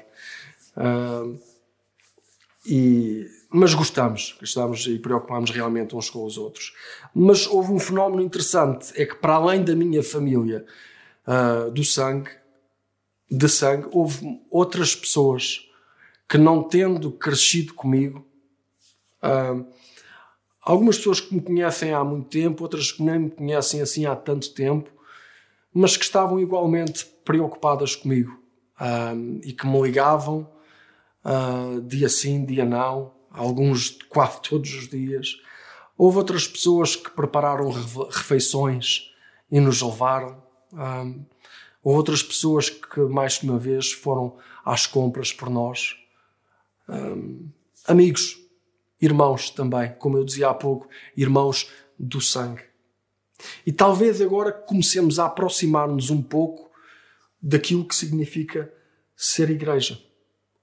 e, 2.64 3.26
mas 3.50 3.74
gostamos, 3.74 4.36
gostamos 4.38 4.86
e 4.86 5.00
preocupamos 5.00 5.50
realmente 5.50 5.96
uns 5.96 6.10
com 6.10 6.24
os 6.24 6.38
outros. 6.38 6.72
Mas 7.12 7.44
houve 7.48 7.72
um 7.72 7.80
fenómeno 7.80 8.22
interessante: 8.22 8.92
é 8.94 9.04
que 9.04 9.16
para 9.16 9.34
além 9.34 9.64
da 9.64 9.74
minha 9.74 10.02
família 10.02 10.64
do 11.72 11.82
sangue, 11.82 12.30
de 13.30 13.48
sangue, 13.48 13.88
houve 13.92 14.40
outras 14.50 14.94
pessoas 14.94 15.68
que, 16.28 16.38
não 16.38 16.62
tendo 16.62 17.10
crescido 17.12 17.74
comigo, 17.74 18.26
uh, 19.22 19.66
algumas 20.60 20.96
pessoas 20.96 21.20
que 21.20 21.34
me 21.34 21.40
conhecem 21.40 21.92
há 21.92 22.02
muito 22.04 22.28
tempo, 22.28 22.62
outras 22.62 22.92
que 22.92 23.02
nem 23.02 23.18
me 23.18 23.30
conhecem 23.30 23.80
assim 23.80 24.06
há 24.06 24.14
tanto 24.14 24.52
tempo, 24.54 24.90
mas 25.72 25.96
que 25.96 26.04
estavam 26.04 26.40
igualmente 26.40 27.04
preocupadas 27.24 27.94
comigo 27.94 28.40
uh, 28.80 29.40
e 29.42 29.52
que 29.52 29.66
me 29.66 29.80
ligavam 29.82 30.48
uh, 31.24 31.80
dia 31.82 32.08
sim, 32.08 32.44
dia 32.44 32.64
não, 32.64 33.12
alguns 33.30 33.90
quase 34.08 34.40
todos 34.40 34.72
os 34.72 34.88
dias. 34.88 35.36
Houve 35.98 36.18
outras 36.18 36.46
pessoas 36.46 36.94
que 36.94 37.10
prepararam 37.10 37.70
refeições 38.10 39.10
e 39.50 39.60
nos 39.60 39.80
levaram. 39.80 40.42
Outras 41.94 42.22
pessoas 42.22 42.68
que, 42.68 43.00
mais 43.00 43.38
que 43.38 43.44
uma 43.44 43.58
vez, 43.58 43.92
foram 43.92 44.36
às 44.64 44.86
compras 44.86 45.32
por 45.32 45.48
nós. 45.48 45.96
Um, 46.88 47.48
amigos, 47.86 48.38
irmãos 49.00 49.50
também, 49.50 49.94
como 49.94 50.16
eu 50.16 50.24
dizia 50.24 50.48
há 50.48 50.54
pouco, 50.54 50.88
irmãos 51.16 51.70
do 51.98 52.20
sangue. 52.20 52.64
E 53.64 53.72
talvez 53.72 54.20
agora 54.20 54.50
comecemos 54.50 55.18
a 55.18 55.26
aproximar-nos 55.26 56.10
um 56.10 56.22
pouco 56.22 56.70
daquilo 57.40 57.86
que 57.86 57.94
significa 57.94 58.72
ser 59.14 59.50
igreja. 59.50 60.02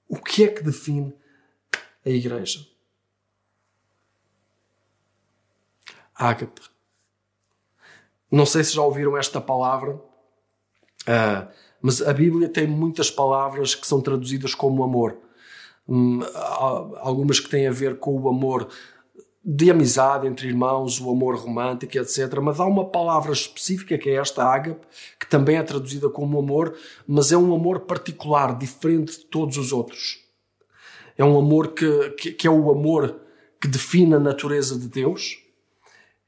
O 0.08 0.16
que 0.16 0.44
é 0.44 0.48
que 0.48 0.62
define 0.62 1.14
a 2.04 2.10
igreja? 2.10 2.66
Ágape. 6.14 6.60
Não 8.30 8.44
sei 8.44 8.62
se 8.62 8.74
já 8.74 8.82
ouviram 8.82 9.16
esta 9.16 9.40
palavra, 9.40 9.98
Uh, 11.08 11.46
mas 11.80 12.00
a 12.00 12.12
Bíblia 12.12 12.48
tem 12.48 12.66
muitas 12.66 13.10
palavras 13.10 13.74
que 13.74 13.86
são 13.86 14.00
traduzidas 14.00 14.54
como 14.54 14.82
amor. 14.82 15.18
Um, 15.86 16.20
algumas 16.96 17.38
que 17.38 17.48
têm 17.48 17.66
a 17.66 17.72
ver 17.72 17.98
com 17.98 18.18
o 18.18 18.28
amor 18.28 18.68
de 19.44 19.70
amizade 19.70 20.26
entre 20.26 20.48
irmãos, 20.48 20.98
o 20.98 21.10
amor 21.10 21.36
romântico, 21.36 21.98
etc. 21.98 22.38
Mas 22.42 22.58
há 22.58 22.64
uma 22.64 22.86
palavra 22.86 23.32
específica 23.32 23.98
que 23.98 24.08
é 24.08 24.14
esta 24.14 24.42
ágape, 24.42 24.86
que 25.20 25.28
também 25.28 25.56
é 25.56 25.62
traduzida 25.62 26.08
como 26.08 26.38
amor, 26.38 26.74
mas 27.06 27.30
é 27.30 27.36
um 27.36 27.54
amor 27.54 27.80
particular, 27.80 28.56
diferente 28.56 29.18
de 29.18 29.26
todos 29.26 29.58
os 29.58 29.70
outros. 29.70 30.24
É 31.18 31.24
um 31.24 31.38
amor 31.38 31.74
que, 31.74 32.10
que, 32.12 32.32
que 32.32 32.46
é 32.46 32.50
o 32.50 32.70
amor 32.70 33.20
que 33.60 33.68
define 33.68 34.14
a 34.14 34.18
natureza 34.18 34.78
de 34.78 34.88
Deus 34.88 35.38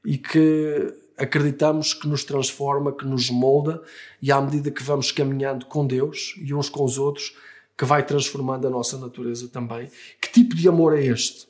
e 0.05 0.17
que 0.19 0.93
acreditamos 1.17 1.93
que 1.93 2.07
nos 2.07 2.23
transforma, 2.23 2.95
que 2.95 3.05
nos 3.05 3.29
molda 3.29 3.81
e 4.21 4.31
à 4.31 4.39
medida 4.39 4.69
que 4.69 4.83
vamos 4.83 5.11
caminhando 5.11 5.65
com 5.65 5.85
Deus 5.85 6.35
e 6.37 6.53
uns 6.53 6.69
com 6.69 6.83
os 6.83 6.97
outros, 6.97 7.35
que 7.77 7.85
vai 7.85 8.05
transformando 8.05 8.67
a 8.67 8.69
nossa 8.69 8.97
natureza 8.97 9.47
também. 9.49 9.89
Que 10.21 10.31
tipo 10.31 10.55
de 10.55 10.67
amor 10.67 10.97
é 10.97 11.03
este? 11.03 11.47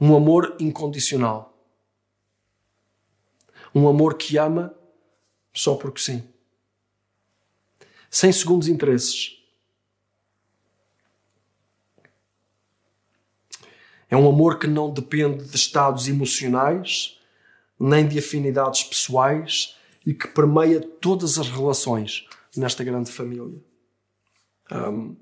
Um 0.00 0.14
amor 0.14 0.56
incondicional. 0.60 1.58
Um 3.74 3.88
amor 3.88 4.14
que 4.14 4.38
ama 4.38 4.74
só 5.52 5.74
porque 5.74 6.00
sim. 6.00 6.22
Sem 8.10 8.32
segundos 8.32 8.68
interesses. 8.68 9.38
É 14.08 14.16
um 14.16 14.28
amor 14.28 14.58
que 14.58 14.66
não 14.66 14.92
depende 14.92 15.44
de 15.44 15.56
estados 15.56 16.06
emocionais, 16.06 17.18
nem 17.78 18.06
de 18.06 18.18
afinidades 18.18 18.82
pessoais 18.84 19.76
e 20.06 20.12
que 20.12 20.28
permeia 20.28 20.80
todas 20.80 21.38
as 21.38 21.48
relações 21.48 22.26
nesta 22.56 22.84
grande 22.84 23.10
família. 23.10 23.60
Um, 24.70 25.16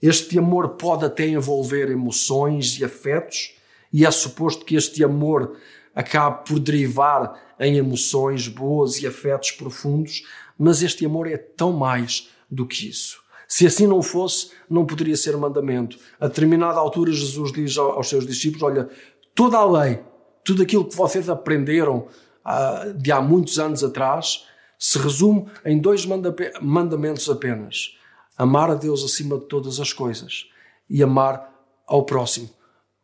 este 0.00 0.38
amor 0.38 0.70
pode 0.70 1.04
até 1.04 1.26
envolver 1.26 1.90
emoções 1.90 2.78
e 2.78 2.84
afetos, 2.84 3.54
e 3.92 4.06
é 4.06 4.10
suposto 4.10 4.64
que 4.64 4.76
este 4.76 5.02
amor 5.02 5.56
acabe 5.94 6.46
por 6.46 6.60
derivar 6.60 7.56
em 7.58 7.76
emoções 7.76 8.46
boas 8.46 8.98
e 9.02 9.06
afetos 9.06 9.50
profundos, 9.50 10.22
mas 10.56 10.82
este 10.82 11.04
amor 11.04 11.26
é 11.26 11.36
tão 11.36 11.72
mais 11.72 12.28
do 12.50 12.66
que 12.66 12.88
isso. 12.88 13.20
Se 13.48 13.66
assim 13.66 13.86
não 13.86 14.02
fosse, 14.02 14.50
não 14.68 14.84
poderia 14.84 15.16
ser 15.16 15.36
mandamento. 15.36 15.98
A 16.20 16.28
determinada 16.28 16.78
altura, 16.78 17.10
Jesus 17.10 17.50
diz 17.50 17.76
aos 17.78 18.08
seus 18.08 18.26
discípulos: 18.26 18.62
Olha, 18.62 18.88
toda 19.34 19.56
a 19.56 19.64
lei, 19.64 20.00
tudo 20.44 20.62
aquilo 20.62 20.84
que 20.84 20.96
vocês 20.96 21.28
aprenderam 21.28 22.08
uh, 22.44 22.92
de 22.94 23.12
há 23.12 23.20
muitos 23.20 23.58
anos 23.58 23.84
atrás, 23.84 24.46
se 24.78 24.98
resume 24.98 25.46
em 25.64 25.78
dois 25.78 26.06
mandamentos 26.06 27.28
apenas: 27.28 27.96
amar 28.36 28.70
a 28.70 28.74
Deus 28.74 29.04
acima 29.04 29.38
de 29.38 29.46
todas 29.46 29.80
as 29.80 29.92
coisas 29.92 30.48
e 30.88 31.02
amar 31.02 31.52
ao 31.86 32.04
próximo 32.04 32.50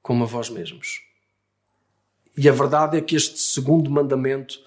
como 0.03 0.25
a 0.25 0.27
vós 0.27 0.51
mesmos. 0.51 1.01
E 2.37 2.49
a 2.49 2.53
verdade 2.53 2.97
é 2.97 3.01
que 3.01 3.17
este 3.17 3.39
segundo 3.39 3.91
mandamento 3.91 4.59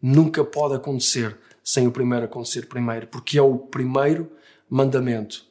nunca 0.00 0.44
pode 0.44 0.74
acontecer 0.74 1.38
sem 1.62 1.86
o 1.86 1.92
primeiro 1.92 2.24
acontecer 2.24 2.66
primeiro, 2.66 3.06
porque 3.06 3.38
é 3.38 3.42
o 3.42 3.58
primeiro 3.58 4.30
mandamento 4.68 5.44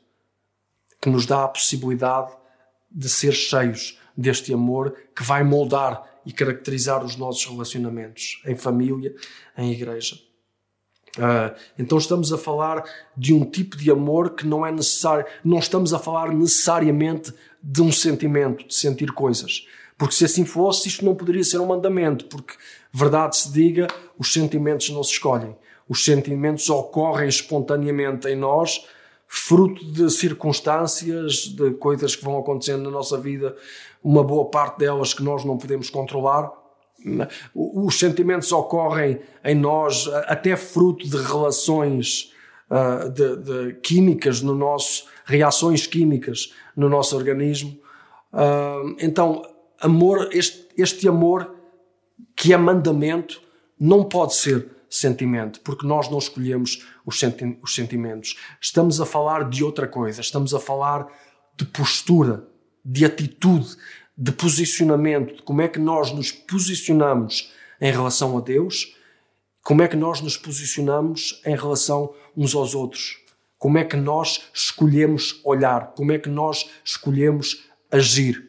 que 1.02 1.10
nos 1.10 1.26
dá 1.26 1.44
a 1.44 1.48
possibilidade 1.48 2.32
de 2.90 3.08
ser 3.08 3.32
cheios 3.34 4.00
deste 4.18 4.54
amor 4.54 4.96
que 5.16 5.24
vai 5.24 5.44
moldar 5.44 6.04
e 6.30 6.32
caracterizar 6.32 7.04
os 7.04 7.16
nossos 7.16 7.44
relacionamentos 7.44 8.40
em 8.46 8.56
família, 8.56 9.16
em 9.58 9.72
igreja. 9.72 10.16
Uh, 11.18 11.58
então 11.78 11.98
estamos 11.98 12.32
a 12.32 12.38
falar 12.38 12.84
de 13.18 13.34
um 13.34 13.44
tipo 13.44 13.76
de 13.76 13.90
amor 13.90 14.36
que 14.36 14.46
não 14.46 14.64
é 14.64 14.72
necessário, 14.72 15.26
não 15.44 15.58
estamos 15.58 15.92
a 15.92 15.98
falar 15.98 16.32
necessariamente 16.32 17.34
de 17.64 17.82
um 17.82 17.92
sentimento, 17.92 18.68
de 18.68 18.76
sentir 18.76 19.12
coisas. 19.12 19.66
Porque 19.98 20.14
se 20.14 20.24
assim 20.24 20.46
fosse, 20.46 20.88
isto 20.88 21.04
não 21.04 21.16
poderia 21.16 21.44
ser 21.44 21.58
um 21.58 21.66
mandamento, 21.66 22.26
porque, 22.26 22.54
verdade 22.94 23.36
se 23.36 23.52
diga, 23.52 23.88
os 24.16 24.32
sentimentos 24.32 24.92
não 24.92 25.04
se 25.04 25.14
escolhem. 25.14 25.58
Os 25.90 26.06
sentimentos 26.06 26.70
ocorrem 26.70 27.28
espontaneamente 27.28 28.28
em 28.28 28.36
nós, 28.36 28.86
fruto 29.32 29.86
de 29.86 30.10
circunstâncias, 30.10 31.46
de 31.50 31.72
coisas 31.74 32.16
que 32.16 32.26
vão 32.26 32.40
acontecendo 32.40 32.84
na 32.86 32.90
nossa 32.90 33.16
vida, 33.16 33.56
uma 34.04 34.24
boa 34.24 34.46
parte 34.46 34.80
delas 34.80 35.14
que 35.14 35.22
nós 35.22 35.46
não 35.46 35.56
podemos 35.56 35.88
controlar. 35.88 36.52
Os 37.54 38.00
sentimentos 38.00 38.52
ocorrem 38.52 39.22
em 39.46 39.54
nós 39.54 40.08
até 40.26 40.58
fruto 40.58 41.08
de 41.08 41.16
relações 41.16 42.34
uh, 42.72 43.08
de, 43.08 43.36
de, 43.38 43.74
químicas 43.76 44.42
no 44.42 44.56
nosso, 44.56 45.06
reações 45.24 45.86
químicas 45.86 46.52
no 46.76 46.90
nosso 46.90 47.16
organismo. 47.16 47.80
Uh, 48.34 48.96
então, 49.00 49.44
amor, 49.80 50.30
este, 50.32 50.68
este 50.76 51.08
amor 51.08 51.54
que 52.36 52.52
é 52.52 52.58
mandamento, 52.58 53.40
não 53.80 54.04
pode 54.04 54.34
ser 54.34 54.68
sentimento, 55.00 55.62
porque 55.62 55.86
nós 55.86 56.10
não 56.10 56.18
escolhemos 56.18 56.86
os, 57.06 57.20
senti 57.20 57.58
os 57.62 57.74
sentimentos. 57.74 58.38
Estamos 58.62 59.00
a 59.00 59.06
falar 59.06 59.50
de 59.50 59.64
outra 59.64 59.88
coisa, 59.88 60.22
estamos 60.22 60.54
a 60.54 60.60
falar 60.60 61.08
de 61.58 61.66
postura, 61.66 62.48
de 62.84 63.06
atitude, 63.06 63.76
de 64.18 64.32
posicionamento, 64.32 65.38
de 65.38 65.42
como 65.42 65.62
é 65.62 65.68
que 65.68 65.80
nós 65.80 66.12
nos 66.12 66.32
posicionamos 66.32 67.52
em 67.80 67.92
relação 67.92 68.38
a 68.38 68.42
Deus, 68.42 68.96
como 69.64 69.82
é 69.82 69.88
que 69.88 69.96
nós 69.96 70.22
nos 70.22 70.36
posicionamos 70.36 71.42
em 71.46 71.56
relação 71.56 72.14
uns 72.36 72.56
aos 72.56 72.76
outros, 72.76 73.18
como 73.58 73.78
é 73.78 73.84
que 73.84 73.96
nós 73.96 74.50
escolhemos 74.54 75.40
olhar, 75.44 75.94
como 75.96 76.12
é 76.12 76.18
que 76.18 76.30
nós 76.30 76.70
escolhemos 76.84 77.66
agir. 77.92 78.48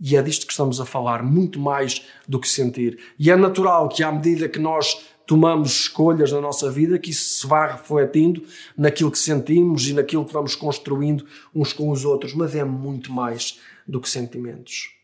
E 0.00 0.16
é 0.16 0.22
disto 0.22 0.46
que 0.46 0.52
estamos 0.52 0.80
a 0.80 0.86
falar, 0.86 1.22
muito 1.22 1.58
mais 1.58 2.02
do 2.26 2.40
que 2.40 2.48
sentir. 2.48 2.98
E 3.18 3.30
é 3.30 3.36
natural 3.36 3.88
que, 3.88 4.02
à 4.02 4.12
medida 4.12 4.48
que 4.48 4.58
nós 4.58 5.06
tomamos 5.28 5.82
escolhas 5.82 6.32
na 6.32 6.40
nossa 6.40 6.70
vida, 6.70 6.98
que 6.98 7.10
isso 7.10 7.40
se 7.40 7.46
vá 7.46 7.66
refletindo 7.66 8.42
naquilo 8.76 9.12
que 9.12 9.18
sentimos 9.18 9.86
e 9.86 9.92
naquilo 9.92 10.24
que 10.24 10.32
vamos 10.32 10.56
construindo 10.56 11.24
uns 11.54 11.72
com 11.72 11.90
os 11.90 12.04
outros, 12.04 12.34
mas 12.34 12.56
é 12.56 12.64
muito 12.64 13.12
mais 13.12 13.60
do 13.86 14.00
que 14.00 14.10
sentimentos. 14.10 14.94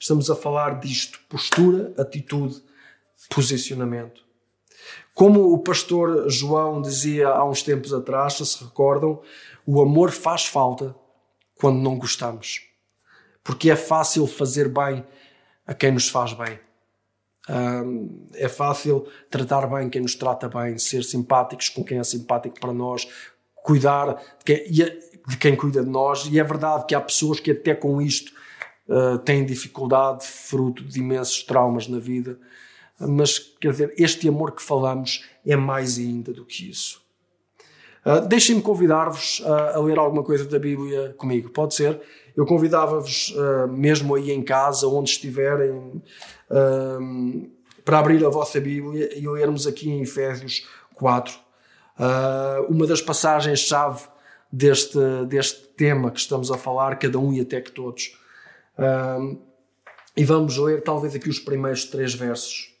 estamos 0.00 0.30
a 0.30 0.36
falar 0.36 0.80
disto: 0.80 1.20
postura, 1.28 1.92
atitude, 1.98 2.62
posicionamento. 3.28 4.24
Como 5.14 5.52
o 5.52 5.58
pastor 5.58 6.30
João 6.30 6.80
dizia 6.80 7.28
há 7.28 7.44
uns 7.44 7.62
tempos 7.62 7.92
atrás, 7.92 8.34
se 8.34 8.64
recordam, 8.64 9.20
o 9.66 9.82
amor 9.82 10.12
faz 10.12 10.44
falta 10.44 10.94
quando 11.56 11.80
não 11.80 11.98
gostamos 11.98 12.66
porque 13.46 13.70
é 13.70 13.76
fácil 13.76 14.26
fazer 14.26 14.68
bem 14.68 15.06
a 15.64 15.72
quem 15.72 15.92
nos 15.92 16.08
faz 16.08 16.32
bem. 16.32 16.58
Um, 17.48 18.26
é 18.34 18.48
fácil 18.48 19.06
tratar 19.30 19.66
bem 19.66 19.88
quem 19.88 20.02
nos 20.02 20.14
trata 20.14 20.48
bem, 20.48 20.78
ser 20.78 21.04
simpáticos 21.04 21.68
com 21.68 21.84
quem 21.84 21.98
é 21.98 22.04
simpático 22.04 22.58
para 22.58 22.72
nós, 22.72 23.06
cuidar 23.54 24.14
de 24.38 24.44
quem, 24.44 24.72
de 24.72 25.36
quem 25.38 25.56
cuida 25.56 25.82
de 25.82 25.88
nós. 25.88 26.26
E 26.26 26.38
é 26.40 26.44
verdade 26.44 26.86
que 26.86 26.94
há 26.94 27.00
pessoas 27.00 27.38
que, 27.38 27.52
até 27.52 27.74
com 27.74 28.02
isto, 28.02 28.32
uh, 28.88 29.18
têm 29.18 29.44
dificuldade, 29.44 30.26
fruto 30.26 30.82
de 30.82 30.98
imensos 30.98 31.42
traumas 31.44 31.86
na 31.86 31.98
vida. 31.98 32.38
Mas, 32.98 33.38
quer 33.38 33.72
dizer, 33.72 33.94
este 33.96 34.28
amor 34.28 34.52
que 34.52 34.62
falamos 34.62 35.24
é 35.44 35.54
mais 35.54 35.98
ainda 35.98 36.32
do 36.32 36.44
que 36.44 36.70
isso. 36.70 37.04
Uh, 38.04 38.26
Deixem-me 38.26 38.62
convidar-vos 38.62 39.42
a, 39.44 39.76
a 39.76 39.80
ler 39.80 39.98
alguma 39.98 40.22
coisa 40.22 40.44
da 40.46 40.58
Bíblia 40.58 41.14
comigo, 41.16 41.50
pode 41.50 41.74
ser? 41.74 42.00
Eu 42.36 42.44
convidava-vos, 42.44 43.30
uh, 43.30 43.66
mesmo 43.66 44.14
aí 44.14 44.30
em 44.30 44.42
casa, 44.42 44.86
onde 44.86 45.10
estiverem, 45.10 46.02
uh, 46.50 47.50
para 47.82 47.98
abrir 47.98 48.24
a 48.24 48.28
vossa 48.28 48.60
Bíblia 48.60 49.18
e 49.18 49.26
lermos 49.26 49.66
aqui 49.66 49.88
em 49.88 50.02
Efésios 50.02 50.68
4. 50.94 51.32
Uh, 51.34 51.38
ah, 51.98 52.66
uma 52.68 52.86
das 52.86 53.00
passagens-chave 53.00 54.06
deste, 54.52 54.98
deste 55.26 55.62
tema 55.68 56.10
que 56.10 56.18
estamos 56.18 56.50
a 56.50 56.58
falar, 56.58 56.98
cada 56.98 57.18
um 57.18 57.32
e 57.32 57.40
até 57.40 57.60
que 57.60 57.72
todos. 57.72 58.18
e 60.14 60.24
vamos 60.24 60.58
ler 60.58 60.82
talvez 60.82 61.14
aqui 61.14 61.30
os 61.30 61.38
primeiros 61.38 61.86
três 61.86 62.12
versos. 62.12 62.74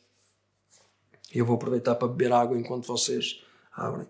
Eu 1.32 1.46
vou 1.46 1.56
aproveitar 1.56 1.94
para 1.94 2.08
beber 2.08 2.32
água 2.32 2.58
enquanto 2.58 2.86
vocês 2.86 3.42
abrem. 3.74 4.06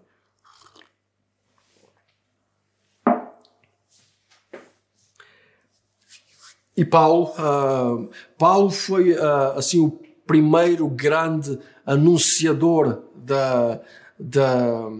E 6.76 6.85
Paulo, 6.85 7.33
uh, 7.38 8.11
Paulo 8.37 8.71
foi 8.71 9.12
uh, 9.12 9.56
assim 9.56 9.80
o 9.80 9.99
primeiro 10.26 10.87
grande 10.88 11.59
anunciador 11.87 13.02
da, 13.14 13.80
da, 14.18 14.90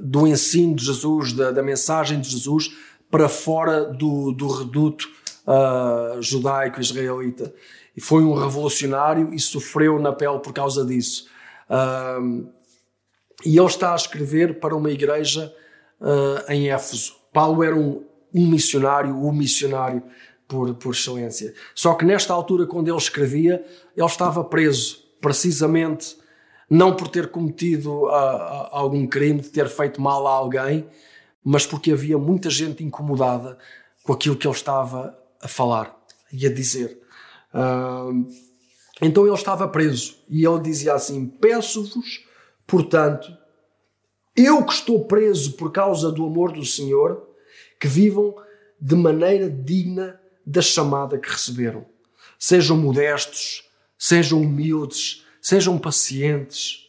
do 0.00 0.26
ensino 0.26 0.74
de 0.74 0.86
Jesus, 0.86 1.34
da, 1.34 1.50
da 1.50 1.62
mensagem 1.62 2.18
de 2.18 2.30
Jesus 2.30 2.74
para 3.10 3.28
fora 3.28 3.84
do, 3.84 4.32
do 4.32 4.48
reduto 4.48 5.06
uh, 5.46 6.22
judaico 6.22 6.80
israelita. 6.80 7.52
E 7.94 8.00
foi 8.00 8.24
um 8.24 8.34
revolucionário 8.34 9.34
e 9.34 9.38
sofreu 9.38 10.00
na 10.00 10.12
pele 10.12 10.38
por 10.38 10.52
causa 10.52 10.84
disso. 10.84 11.28
e 13.44 13.56
ele 13.56 13.66
está 13.66 13.92
a 13.92 13.96
escrever 13.96 14.58
para 14.58 14.74
uma 14.74 14.90
igreja 14.90 15.54
em 16.48 16.70
Éfeso. 16.70 17.14
Paulo 17.32 17.62
era 17.62 17.76
um, 17.76 18.04
um 18.34 18.48
missionário, 18.48 19.14
o 19.14 19.28
um 19.28 19.32
missionário 19.32 20.02
por, 20.46 20.74
por 20.74 20.92
excelência. 20.92 21.54
Só 21.74 21.94
que 21.94 22.04
nesta 22.04 22.32
altura, 22.32 22.66
quando 22.66 22.88
ele 22.88 22.96
escrevia, 22.96 23.64
ele 23.96 24.06
estava 24.06 24.44
preso, 24.44 25.04
precisamente 25.20 26.16
não 26.68 26.94
por 26.96 27.08
ter 27.08 27.30
cometido 27.30 28.06
a, 28.08 28.20
a, 28.20 28.78
algum 28.78 29.06
crime, 29.06 29.40
de 29.40 29.50
ter 29.50 29.68
feito 29.68 30.00
mal 30.00 30.26
a 30.26 30.32
alguém, 30.32 30.86
mas 31.42 31.66
porque 31.66 31.92
havia 31.92 32.18
muita 32.18 32.48
gente 32.48 32.82
incomodada 32.82 33.58
com 34.02 34.12
aquilo 34.12 34.36
que 34.36 34.46
ele 34.46 34.54
estava 34.54 35.16
a 35.40 35.48
falar 35.48 35.94
e 36.32 36.46
a 36.46 36.52
dizer. 36.52 37.00
Uh, 37.52 38.26
então 39.02 39.26
ele 39.26 39.34
estava 39.34 39.68
preso 39.68 40.16
e 40.28 40.44
ele 40.44 40.60
dizia 40.60 40.94
assim: 40.94 41.26
Peço-vos, 41.26 42.24
portanto, 42.66 43.30
eu 44.34 44.64
que 44.64 44.72
estou 44.72 45.04
preso 45.04 45.52
por 45.52 45.70
causa 45.70 46.10
do 46.10 46.24
amor 46.24 46.52
do 46.52 46.64
Senhor, 46.64 47.28
que 47.78 47.86
vivam 47.86 48.34
de 48.80 48.94
maneira 48.96 49.48
digna 49.48 50.20
da 50.46 50.62
chamada 50.62 51.18
que 51.18 51.30
receberam. 51.30 51.86
Sejam 52.38 52.76
modestos, 52.76 53.68
sejam 53.98 54.40
humildes, 54.40 55.24
sejam 55.40 55.78
pacientes, 55.78 56.88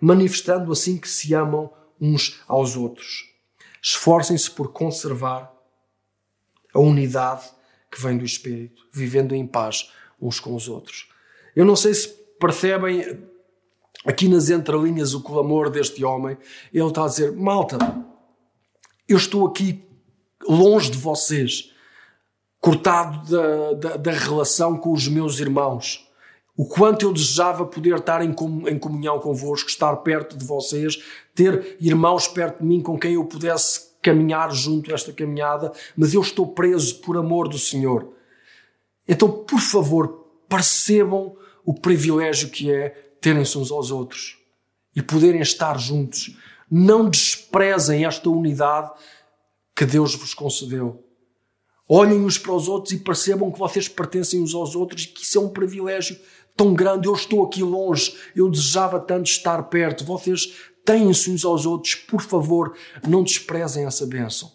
manifestando 0.00 0.72
assim 0.72 0.98
que 0.98 1.08
se 1.08 1.34
amam 1.34 1.72
uns 2.00 2.40
aos 2.46 2.76
outros. 2.76 3.24
Esforcem-se 3.82 4.50
por 4.50 4.72
conservar 4.72 5.52
a 6.72 6.80
unidade 6.80 7.50
que 7.90 8.00
vem 8.00 8.18
do 8.18 8.24
Espírito, 8.24 8.86
vivendo 8.92 9.34
em 9.34 9.46
paz 9.46 9.90
uns 10.20 10.40
com 10.40 10.54
os 10.54 10.68
outros. 10.68 11.08
Eu 11.54 11.64
não 11.64 11.76
sei 11.76 11.94
se 11.94 12.08
percebem 12.40 13.22
aqui 14.04 14.28
nas 14.28 14.50
entrelinhas 14.50 15.14
o 15.14 15.22
clamor 15.22 15.70
deste 15.70 16.04
homem. 16.04 16.36
Ele 16.72 16.86
está 16.86 17.04
a 17.04 17.08
dizer: 17.08 17.32
Malta, 17.32 17.78
eu 19.08 19.16
estou 19.16 19.46
aqui 19.46 19.84
longe 20.48 20.90
de 20.90 20.98
vocês, 20.98 21.72
cortado 22.64 23.30
da, 23.30 23.72
da, 23.74 23.96
da 23.98 24.10
relação 24.10 24.78
com 24.78 24.90
os 24.90 25.06
meus 25.06 25.38
irmãos. 25.38 26.08
O 26.56 26.64
quanto 26.64 27.04
eu 27.04 27.12
desejava 27.12 27.66
poder 27.66 27.94
estar 27.98 28.24
em, 28.24 28.30
em 28.30 28.78
comunhão 28.78 29.20
convosco, 29.20 29.68
estar 29.68 29.94
perto 29.96 30.34
de 30.34 30.46
vocês, 30.46 30.98
ter 31.34 31.76
irmãos 31.78 32.26
perto 32.26 32.60
de 32.60 32.64
mim 32.64 32.80
com 32.80 32.98
quem 32.98 33.16
eu 33.16 33.24
pudesse 33.26 33.90
caminhar 34.00 34.50
junto 34.50 34.94
esta 34.94 35.12
caminhada, 35.12 35.72
mas 35.94 36.14
eu 36.14 36.22
estou 36.22 36.46
preso 36.54 37.02
por 37.02 37.18
amor 37.18 37.48
do 37.48 37.58
Senhor. 37.58 38.14
Então, 39.06 39.30
por 39.30 39.60
favor, 39.60 40.24
percebam 40.48 41.36
o 41.66 41.74
privilégio 41.74 42.48
que 42.48 42.72
é 42.72 42.88
terem-se 43.20 43.58
uns 43.58 43.70
aos 43.70 43.90
outros 43.90 44.38
e 44.96 45.02
poderem 45.02 45.42
estar 45.42 45.78
juntos. 45.78 46.34
Não 46.70 47.10
desprezem 47.10 48.06
esta 48.06 48.30
unidade 48.30 48.90
que 49.76 49.84
Deus 49.84 50.14
vos 50.14 50.32
concedeu. 50.32 51.03
Olhem 51.88 52.24
uns 52.24 52.38
para 52.38 52.52
os 52.52 52.68
outros 52.68 52.92
e 52.92 52.98
percebam 52.98 53.50
que 53.50 53.58
vocês 53.58 53.88
pertencem 53.88 54.40
uns 54.40 54.54
aos 54.54 54.74
outros 54.74 55.04
e 55.04 55.08
que 55.08 55.22
isso 55.22 55.38
é 55.38 55.40
um 55.40 55.50
privilégio 55.50 56.18
tão 56.56 56.72
grande. 56.72 57.06
Eu 57.06 57.14
estou 57.14 57.44
aqui 57.44 57.62
longe, 57.62 58.16
eu 58.34 58.48
desejava 58.48 58.98
tanto 58.98 59.26
estar 59.26 59.62
perto. 59.64 60.04
Vocês 60.04 60.54
têm-se 60.84 61.30
uns 61.30 61.44
aos 61.44 61.66
outros, 61.66 61.94
por 61.94 62.22
favor, 62.22 62.74
não 63.06 63.22
desprezem 63.22 63.84
essa 63.84 64.06
bênção. 64.06 64.52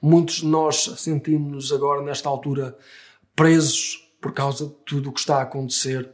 Muitos 0.00 0.36
de 0.36 0.46
nós 0.46 0.76
sentimos-nos 0.98 1.72
agora, 1.72 2.02
nesta 2.02 2.28
altura, 2.28 2.76
presos 3.34 4.06
por 4.20 4.32
causa 4.32 4.66
de 4.66 4.74
tudo 4.84 5.10
o 5.10 5.12
que 5.12 5.20
está 5.20 5.38
a 5.38 5.42
acontecer, 5.42 6.10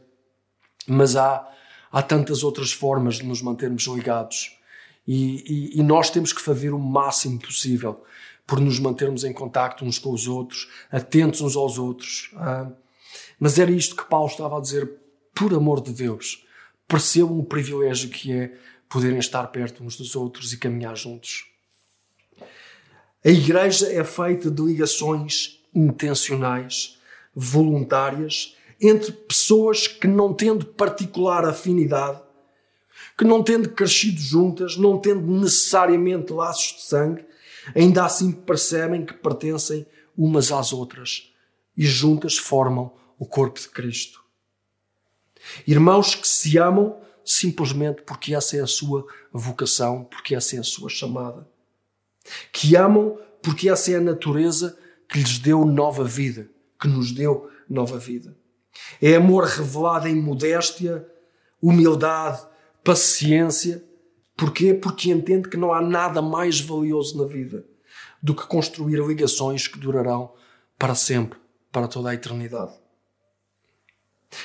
mas 0.87 1.15
há, 1.15 1.47
há 1.91 2.01
tantas 2.01 2.43
outras 2.43 2.71
formas 2.71 3.15
de 3.15 3.23
nos 3.23 3.41
mantermos 3.41 3.83
ligados. 3.87 4.57
E, 5.05 5.73
e, 5.75 5.79
e, 5.79 5.83
nós 5.83 6.09
temos 6.09 6.31
que 6.31 6.41
fazer 6.41 6.73
o 6.73 6.79
máximo 6.79 7.37
possível 7.37 8.03
por 8.45 8.59
nos 8.59 8.79
mantermos 8.79 9.23
em 9.23 9.33
contacto 9.33 9.85
uns 9.85 9.97
com 9.97 10.11
os 10.11 10.27
outros, 10.27 10.69
atentos 10.91 11.41
uns 11.41 11.55
aos 11.55 11.77
outros. 11.77 12.31
Ah, 12.35 12.71
mas 13.39 13.57
era 13.57 13.71
isto 13.71 13.95
que 13.95 14.05
Paulo 14.05 14.27
estava 14.27 14.57
a 14.57 14.61
dizer, 14.61 14.91
por 15.33 15.53
amor 15.53 15.81
de 15.81 15.91
Deus, 15.91 16.45
percebam 16.87 17.39
o 17.39 17.45
privilégio 17.45 18.09
que 18.09 18.31
é 18.31 18.53
poderem 18.89 19.19
estar 19.19 19.45
perto 19.47 19.83
uns 19.83 19.97
dos 19.97 20.15
outros 20.15 20.53
e 20.53 20.57
caminhar 20.57 20.95
juntos. 20.95 21.45
A 23.25 23.29
igreja 23.29 23.91
é 23.91 24.03
feita 24.03 24.51
de 24.51 24.61
ligações 24.61 25.61
intencionais, 25.73 26.99
voluntárias, 27.33 28.55
entre 28.79 29.11
pessoas 29.11 29.87
que, 29.87 30.07
não 30.07 30.33
tendo 30.33 30.65
particular 30.65 31.45
afinidade, 31.45 32.21
que 33.17 33.23
não 33.23 33.41
tendo 33.41 33.69
crescido 33.69 34.19
juntas, 34.19 34.75
não 34.77 34.99
tendo 34.99 35.21
necessariamente 35.21 36.33
laços 36.33 36.75
de 36.75 36.81
sangue, 36.83 37.25
ainda 37.75 38.05
assim 38.05 38.31
percebem 38.31 39.05
que 39.05 39.13
pertencem 39.13 39.85
umas 40.17 40.51
às 40.51 40.73
outras 40.73 41.33
e 41.75 41.85
juntas 41.85 42.37
formam 42.37 42.93
o 43.17 43.25
corpo 43.25 43.59
de 43.59 43.67
Cristo. 43.69 44.23
Irmãos 45.67 46.15
que 46.15 46.27
se 46.27 46.57
amam 46.57 46.97
simplesmente 47.23 48.01
porque 48.03 48.35
essa 48.35 48.57
é 48.57 48.61
a 48.61 48.67
sua 48.67 49.05
vocação, 49.31 50.03
porque 50.05 50.35
essa 50.35 50.55
é 50.55 50.59
a 50.59 50.63
sua 50.63 50.89
chamada. 50.89 51.47
Que 52.51 52.75
amam 52.75 53.17
porque 53.41 53.69
essa 53.69 53.91
é 53.91 53.95
a 53.95 54.01
natureza 54.01 54.77
que 55.07 55.19
lhes 55.19 55.39
deu 55.39 55.65
nova 55.65 56.03
vida, 56.03 56.49
que 56.79 56.87
nos 56.87 57.11
deu 57.11 57.49
nova 57.69 57.97
vida. 57.97 58.35
É 59.01 59.15
amor 59.15 59.43
revelado 59.43 60.07
em 60.07 60.15
modéstia, 60.15 61.05
humildade, 61.61 62.45
paciência. 62.83 63.83
Porquê? 64.35 64.73
Porque 64.73 65.11
entende 65.11 65.49
que 65.49 65.57
não 65.57 65.73
há 65.73 65.81
nada 65.81 66.21
mais 66.21 66.59
valioso 66.59 67.17
na 67.17 67.25
vida 67.25 67.65
do 68.21 68.33
que 68.33 68.47
construir 68.47 69.05
ligações 69.05 69.67
que 69.67 69.77
durarão 69.77 70.33
para 70.79 70.95
sempre, 70.95 71.37
para 71.71 71.87
toda 71.87 72.09
a 72.09 72.13
eternidade. 72.13 72.73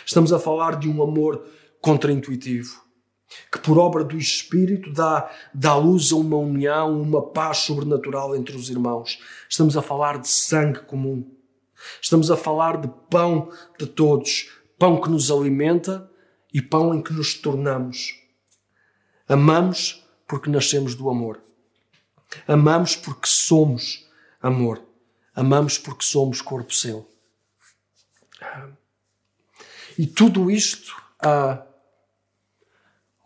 Estamos 0.05 0.33
a 0.33 0.39
falar 0.39 0.79
de 0.79 0.89
um 0.89 1.03
amor 1.03 1.47
contraintuitivo, 1.81 2.83
que 3.53 3.59
por 3.59 3.79
obra 3.79 4.05
do 4.05 4.17
Espírito 4.17 4.93
dá, 4.93 5.31
dá 5.55 5.75
luz 5.77 6.13
a 6.13 6.17
uma 6.17 6.37
união, 6.37 7.01
uma 7.01 7.23
paz 7.31 7.59
sobrenatural 7.59 8.35
entre 8.37 8.57
os 8.57 8.69
irmãos. 8.69 9.21
Estamos 9.49 9.77
a 9.77 9.83
falar 9.83 10.19
de 10.19 10.29
sangue 10.29 10.81
comum. 10.81 11.31
Estamos 12.03 12.31
a 12.31 12.37
falar 12.37 12.81
de 12.81 12.89
pão 13.09 13.51
de 13.79 13.87
todos, 13.87 14.51
pão 14.79 15.01
que 15.01 15.09
nos 15.09 15.31
alimenta 15.31 16.11
e 16.53 16.61
pão 16.61 16.95
em 16.95 17.03
que 17.03 17.13
nos 17.13 17.35
tornamos. 17.35 18.28
Amamos 19.29 20.05
porque 20.27 20.51
nascemos 20.51 20.95
do 20.95 21.11
amor. 21.11 21.41
Amamos 22.47 22.97
porque 22.97 23.29
somos 23.29 24.07
amor. 24.41 24.83
Amamos 25.35 25.79
porque 25.79 26.05
somos 26.05 26.41
corpo 26.41 26.75
seu. 26.75 27.09
E 29.99 30.07
tudo 30.07 30.51
isto, 30.51 30.95
ah, 31.21 31.65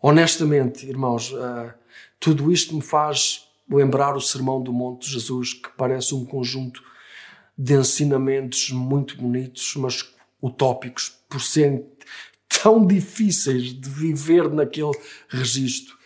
honestamente, 0.01 0.85
irmãos, 0.85 1.33
ah, 1.35 1.75
tudo 2.19 2.51
isto 2.51 2.75
me 2.75 2.81
faz 2.81 3.47
lembrar 3.69 4.15
o 4.15 4.21
Sermão 4.21 4.61
do 4.61 4.73
Monte 4.73 5.05
de 5.05 5.13
Jesus, 5.13 5.53
que 5.53 5.69
parece 5.69 6.13
um 6.13 6.25
conjunto 6.25 6.83
de 7.57 7.75
ensinamentos 7.75 8.71
muito 8.71 9.17
bonitos, 9.17 9.75
mas 9.75 10.13
utópicos, 10.41 11.09
por 11.29 11.41
serem 11.41 11.87
tão 12.47 12.85
difíceis 12.85 13.73
de 13.73 13.89
viver 13.89 14.49
naquele 14.49 14.97
registro. 15.27 15.97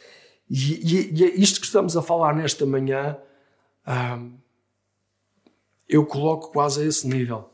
E, 0.50 0.74
e, 0.74 1.14
e 1.14 1.24
é 1.26 1.36
isto 1.36 1.60
que 1.60 1.66
estamos 1.66 1.98
a 1.98 2.02
falar 2.02 2.36
nesta 2.36 2.66
manhã, 2.66 3.18
ah, 3.86 4.20
eu 5.88 6.06
coloco 6.06 6.52
quase 6.52 6.82
a 6.82 6.86
esse 6.86 7.08
nível. 7.08 7.50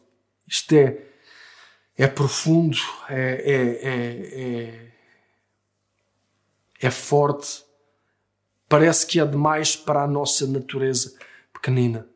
Isto 0.48 0.74
é, 0.74 1.02
é 1.98 2.08
profundo, 2.08 2.78
é, 3.10 3.19
é, 3.19 3.88
é, 3.88 4.41
é, 4.41 4.91
é 6.82 6.91
forte, 6.91 7.63
parece 8.67 9.06
que 9.06 9.19
é 9.19 9.26
demais 9.26 9.76
para 9.76 10.04
a 10.04 10.08
nossa 10.08 10.48
natureza 10.48 11.15
pequenina. 11.54 12.08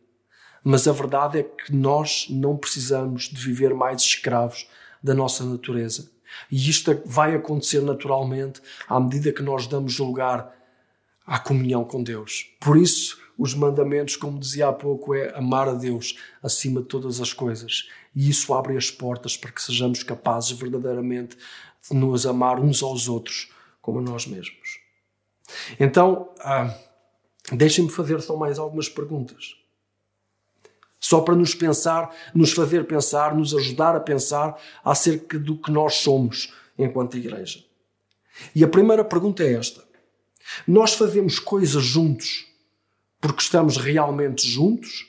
Mas 0.63 0.88
a 0.88 0.91
verdade 0.91 1.39
é 1.39 1.43
que 1.43 1.73
nós 1.73 2.27
não 2.30 2.58
precisamos 2.58 3.23
de 3.23 3.39
viver 3.39 3.73
mais 3.73 4.01
escravos 4.01 4.67
da 5.01 5.13
nossa 5.13 5.45
natureza. 5.45 6.12
E 6.51 6.69
isto 6.69 7.01
vai 7.05 7.35
acontecer 7.35 7.81
naturalmente 7.81 8.61
à 8.87 8.99
medida 8.99 9.31
que 9.31 9.41
nós 9.41 9.67
damos 9.67 9.97
lugar 9.99 10.53
à 11.25 11.39
comunhão 11.39 11.83
com 11.83 12.01
Deus. 12.01 12.49
Por 12.59 12.77
isso, 12.77 13.19
os 13.37 13.53
mandamentos, 13.53 14.15
como 14.15 14.39
dizia 14.39 14.67
há 14.67 14.73
pouco, 14.73 15.13
é 15.13 15.35
amar 15.37 15.67
a 15.67 15.73
Deus 15.73 16.17
acima 16.41 16.81
de 16.81 16.87
todas 16.87 17.19
as 17.21 17.33
coisas. 17.33 17.89
E 18.15 18.29
isso 18.29 18.53
abre 18.53 18.75
as 18.75 18.89
portas 18.89 19.37
para 19.37 19.51
que 19.51 19.61
sejamos 19.61 20.03
capazes 20.03 20.51
verdadeiramente 20.51 21.37
de 21.89 21.95
nos 21.95 22.25
amar 22.25 22.59
uns 22.59 22.81
aos 22.81 23.07
outros 23.07 23.51
como 23.81 23.99
a 23.99 24.01
nós 24.01 24.25
mesmos. 24.25 24.79
Então, 25.79 26.29
ah, 26.39 26.73
deixem-me 27.51 27.89
fazer 27.89 28.21
só 28.21 28.35
mais 28.35 28.57
algumas 28.57 28.89
perguntas 28.89 29.55
só 31.07 31.21
para 31.21 31.35
nos 31.35 31.55
pensar, 31.55 32.13
nos 32.35 32.51
fazer 32.51 32.85
pensar, 32.85 33.33
nos 33.33 33.55
ajudar 33.55 33.95
a 33.95 33.99
pensar 34.01 34.61
acerca 34.83 35.39
do 35.39 35.57
que 35.57 35.71
nós 35.71 35.95
somos 35.95 36.53
enquanto 36.77 37.15
igreja. 37.15 37.63
E 38.53 38.61
a 38.61 38.67
primeira 38.67 39.05
pergunta 39.05 39.41
é 39.41 39.53
esta: 39.53 39.81
Nós 40.67 40.95
fazemos 40.95 41.39
coisas 41.39 41.81
juntos 41.81 42.45
porque 43.21 43.41
estamos 43.41 43.77
realmente 43.77 44.45
juntos? 44.45 45.07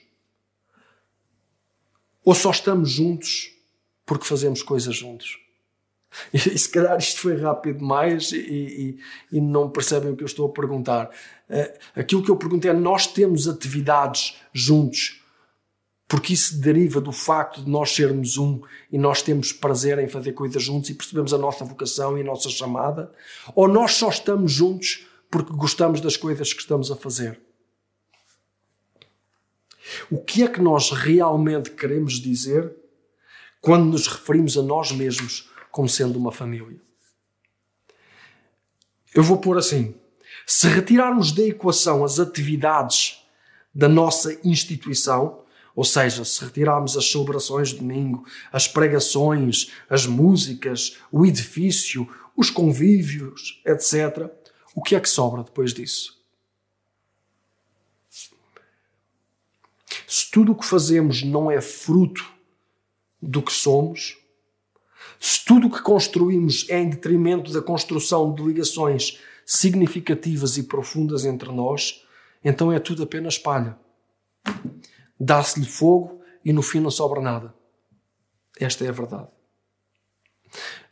Ou 2.24 2.32
só 2.32 2.52
estamos 2.52 2.90
juntos 2.90 3.50
porque 4.06 4.24
fazemos 4.24 4.62
coisas 4.62 4.94
juntos? 4.94 5.36
E 6.32 6.38
se 6.38 6.68
calhar 6.70 6.96
isto 6.96 7.20
foi 7.20 7.36
rápido 7.40 7.78
demais 7.78 8.30
e, 8.30 8.38
e, 8.38 8.98
e 9.36 9.40
não 9.40 9.68
percebem 9.68 10.12
o 10.12 10.16
que 10.16 10.22
eu 10.22 10.26
estou 10.26 10.46
a 10.46 10.52
perguntar. 10.52 11.10
Eh, 11.50 11.78
aquilo 11.96 12.22
que 12.22 12.30
eu 12.30 12.36
pergunto 12.36 12.68
é: 12.68 12.72
nós 12.72 13.08
temos 13.08 13.48
atividades 13.48 14.36
juntos 14.52 15.18
porque 16.08 16.32
isso 16.32 16.58
deriva 16.58 17.02
do 17.02 17.12
facto 17.12 17.62
de 17.62 17.70
nós 17.70 17.94
sermos 17.94 18.38
um 18.38 18.62
e 18.90 18.96
nós 18.96 19.20
temos 19.20 19.52
prazer 19.52 19.98
em 19.98 20.08
fazer 20.08 20.32
coisas 20.32 20.62
juntos 20.62 20.88
e 20.88 20.94
percebemos 20.94 21.34
a 21.34 21.38
nossa 21.38 21.66
vocação 21.66 22.16
e 22.16 22.22
a 22.22 22.24
nossa 22.24 22.48
chamada, 22.48 23.12
ou 23.54 23.68
nós 23.68 23.92
só 23.92 24.08
estamos 24.08 24.50
juntos 24.50 25.06
porque 25.30 25.52
gostamos 25.52 26.00
das 26.00 26.16
coisas 26.16 26.54
que 26.54 26.62
estamos 26.62 26.90
a 26.90 26.96
fazer. 26.96 27.38
O 30.10 30.18
que 30.18 30.42
é 30.42 30.48
que 30.48 30.60
nós 30.60 30.90
realmente 30.90 31.70
queremos 31.70 32.14
dizer 32.14 32.74
quando 33.60 33.84
nos 33.84 34.06
referimos 34.06 34.56
a 34.56 34.62
nós 34.62 34.90
mesmos 34.90 35.50
como 35.70 35.88
sendo 35.88 36.18
uma 36.18 36.32
família? 36.32 36.80
Eu 39.14 39.22
vou 39.22 39.38
pôr 39.38 39.58
assim: 39.58 39.94
se 40.46 40.68
retirarmos 40.68 41.32
da 41.32 41.42
equação 41.42 42.02
as 42.02 42.18
atividades 42.18 43.22
da 43.74 43.88
nossa 43.88 44.38
instituição, 44.42 45.44
ou 45.78 45.84
seja, 45.84 46.24
se 46.24 46.44
retirarmos 46.44 46.96
as 46.96 47.08
celebrações 47.08 47.68
de 47.68 47.76
domingo, 47.76 48.26
as 48.50 48.66
pregações, 48.66 49.70
as 49.88 50.06
músicas, 50.06 50.98
o 51.12 51.24
edifício, 51.24 52.04
os 52.36 52.50
convívios, 52.50 53.62
etc., 53.64 54.28
o 54.74 54.82
que 54.82 54.96
é 54.96 55.00
que 55.00 55.08
sobra 55.08 55.44
depois 55.44 55.72
disso? 55.72 56.20
Se 60.04 60.28
tudo 60.32 60.50
o 60.50 60.56
que 60.56 60.66
fazemos 60.66 61.22
não 61.22 61.48
é 61.48 61.60
fruto 61.60 62.28
do 63.22 63.40
que 63.40 63.52
somos, 63.52 64.18
se 65.20 65.44
tudo 65.44 65.68
o 65.68 65.70
que 65.70 65.80
construímos 65.80 66.66
é 66.68 66.80
em 66.80 66.90
detrimento 66.90 67.52
da 67.52 67.62
construção 67.62 68.34
de 68.34 68.42
ligações 68.42 69.20
significativas 69.46 70.56
e 70.56 70.64
profundas 70.64 71.24
entre 71.24 71.52
nós, 71.52 72.04
então 72.44 72.72
é 72.72 72.80
tudo 72.80 73.04
apenas 73.04 73.38
palha. 73.38 73.78
Dá-se-lhe 75.18 75.66
fogo 75.66 76.20
e 76.44 76.52
no 76.52 76.62
fim 76.62 76.80
não 76.80 76.90
sobra 76.90 77.20
nada. 77.20 77.54
Esta 78.58 78.84
é 78.84 78.88
a 78.88 78.92
verdade. 78.92 79.28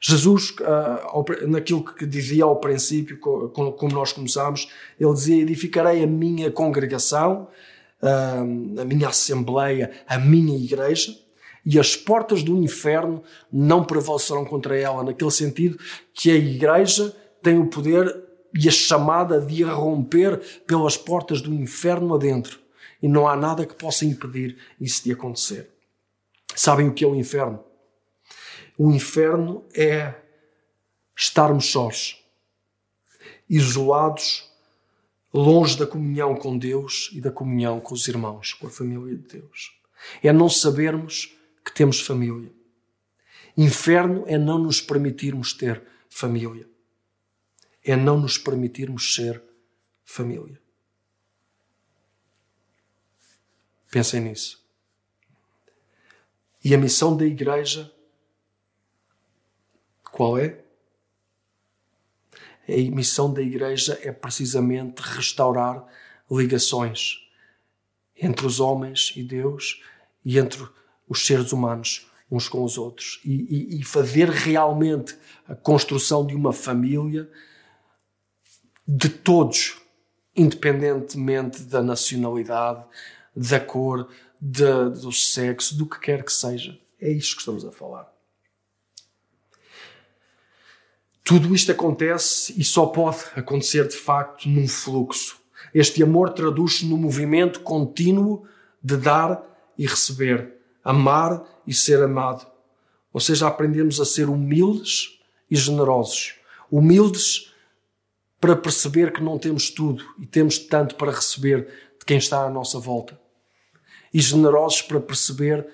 Jesus, 0.01 0.55
ah, 0.63 1.11
naquilo 1.47 1.83
que 1.83 2.07
dizia 2.07 2.45
ao 2.45 2.61
princípio, 2.61 3.19
como 3.19 3.93
nós 3.93 4.13
começámos, 4.13 4.71
ele 5.01 5.13
dizia: 5.13 5.43
Edificarei 5.43 6.05
a 6.05 6.07
minha 6.07 6.51
congregação, 6.51 7.49
ah, 8.03 8.41
a 8.41 8.85
minha 8.85 9.09
assembleia, 9.09 9.91
a 10.07 10.19
minha 10.19 10.57
igreja, 10.57 11.17
e 11.65 11.79
as 11.79 11.97
portas 11.97 12.43
do 12.43 12.63
inferno 12.63 13.23
não 13.51 13.83
prevalecerão 13.83 14.45
contra 14.45 14.79
ela, 14.79 15.03
naquele 15.03 15.31
sentido 15.31 15.79
que 16.13 16.31
a 16.31 16.37
igreja 16.37 17.15
tem 17.43 17.59
o 17.59 17.67
poder 17.67 18.25
e 18.55 18.69
a 18.69 18.73
chamada 18.73 19.41
de 19.41 19.63
irromper 19.63 20.39
pelas 20.67 20.97
portas 20.97 21.41
do 21.41 21.53
inferno 21.53 22.15
adentro. 22.15 22.66
E 23.03 23.09
não 23.09 23.29
há 23.29 23.37
nada 23.37 23.67
que 23.67 23.75
possa 23.75 24.05
impedir 24.05 24.59
isso 24.81 25.05
de 25.05 25.13
acontecer. 25.13 25.71
Sabem 26.55 26.89
o 26.89 26.95
que 26.95 27.05
é 27.05 27.07
o 27.07 27.15
inferno? 27.15 27.63
O 28.79 28.91
inferno 28.91 29.65
é 29.75 30.15
estarmos 31.17 31.67
sós, 31.67 32.23
isolados, 33.49 34.51
longe 35.33 35.79
da 35.79 35.87
comunhão 35.87 36.35
com 36.35 36.57
Deus 36.57 37.11
e 37.13 37.21
da 37.21 37.31
comunhão 37.31 37.81
com 37.81 37.95
os 37.95 38.07
irmãos, 38.09 38.53
com 38.53 38.67
a 38.67 38.71
família 38.71 39.17
de 39.17 39.39
Deus. 39.39 39.79
É 40.23 40.33
não 40.33 40.49
sabermos 40.49 41.35
que 41.65 41.73
temos 41.73 42.01
família. 42.01 42.53
Inferno 43.57 44.25
é 44.27 44.37
não 44.37 44.59
nos 44.59 44.81
permitirmos 44.81 45.53
ter 45.53 45.83
família. 46.11 46.69
É 47.83 47.97
não 47.97 48.21
nos 48.21 48.37
permitirmos 48.37 49.15
ser 49.15 49.43
família. 50.05 50.61
Pensem 53.97 54.21
nisso. 54.21 54.63
E 56.63 56.75
a 56.75 56.77
missão 56.77 57.17
da 57.17 57.25
igreja 57.25 57.91
qual 60.13 60.37
é? 60.37 60.63
A 62.69 62.91
missão 62.95 63.33
da 63.33 63.41
igreja 63.41 63.99
é 64.03 64.13
precisamente 64.13 65.01
restaurar 65.01 65.83
ligações 66.31 67.27
entre 68.15 68.47
os 68.47 68.61
homens 68.61 69.15
e 69.17 69.23
Deus 69.23 69.83
e 70.23 70.39
entre 70.39 70.69
os 71.09 71.27
seres 71.27 71.51
humanos 71.53 72.07
uns 72.31 72.51
com 72.51 72.63
os 72.63 72.77
outros 72.77 73.19
e, 73.25 73.33
e, 73.33 73.81
e 73.81 73.83
fazer 73.83 74.29
realmente 74.29 75.17
a 75.49 75.55
construção 75.55 76.27
de 76.27 76.35
uma 76.35 76.53
família 76.53 77.31
de 78.87 79.09
todos, 79.09 79.81
independentemente 80.37 81.63
da 81.63 81.83
nacionalidade, 81.83 82.85
da 83.37 83.61
cor, 83.61 84.09
de, 84.41 84.91
do 85.01 85.13
sexo, 85.13 85.77
do 85.77 85.87
que 85.87 86.01
quer 86.01 86.25
que 86.25 86.33
seja. 86.33 86.79
É 87.01 87.11
isto 87.11 87.37
que 87.37 87.43
estamos 87.43 87.65
a 87.65 87.71
falar. 87.71 88.11
Tudo 91.23 91.55
isto 91.55 91.73
acontece 91.73 92.55
e 92.57 92.65
só 92.65 92.87
pode 92.87 93.19
acontecer 93.35 93.89
de 93.89 93.97
facto 93.97 94.49
num 94.49 94.69
fluxo. 94.69 95.37
Este 95.75 96.03
amor 96.03 96.31
traduz-se 96.31 96.87
no 96.87 96.97
movimento 96.97 97.61
contínuo 97.61 98.47
de 98.83 98.97
dar 98.97 99.43
e 99.77 99.87
receber, 99.87 100.55
amar 100.85 101.45
e 101.67 101.75
ser 101.75 102.01
amado. 102.01 102.47
Ou 103.13 103.21
seja, 103.21 103.49
aprendemos 103.49 104.01
a 104.01 104.05
ser 104.05 104.29
humildes 104.29 105.19
e 105.51 105.57
generosos. 105.57 106.37
Humildes 106.71 107.53
para 108.41 108.55
perceber 108.55 109.13
que 109.13 109.23
não 109.23 109.39
temos 109.39 109.71
tudo 109.71 110.05
e 110.21 110.27
temos 110.27 110.59
tanto 110.59 110.95
para 110.95 111.11
receber 111.11 111.67
de 111.99 112.05
quem 112.07 112.19
está 112.19 112.45
à 112.45 112.51
nossa 112.51 112.79
volta. 112.79 113.26
E 114.13 114.21
generosos 114.21 114.83
para 114.83 115.01
perceber 115.01 115.67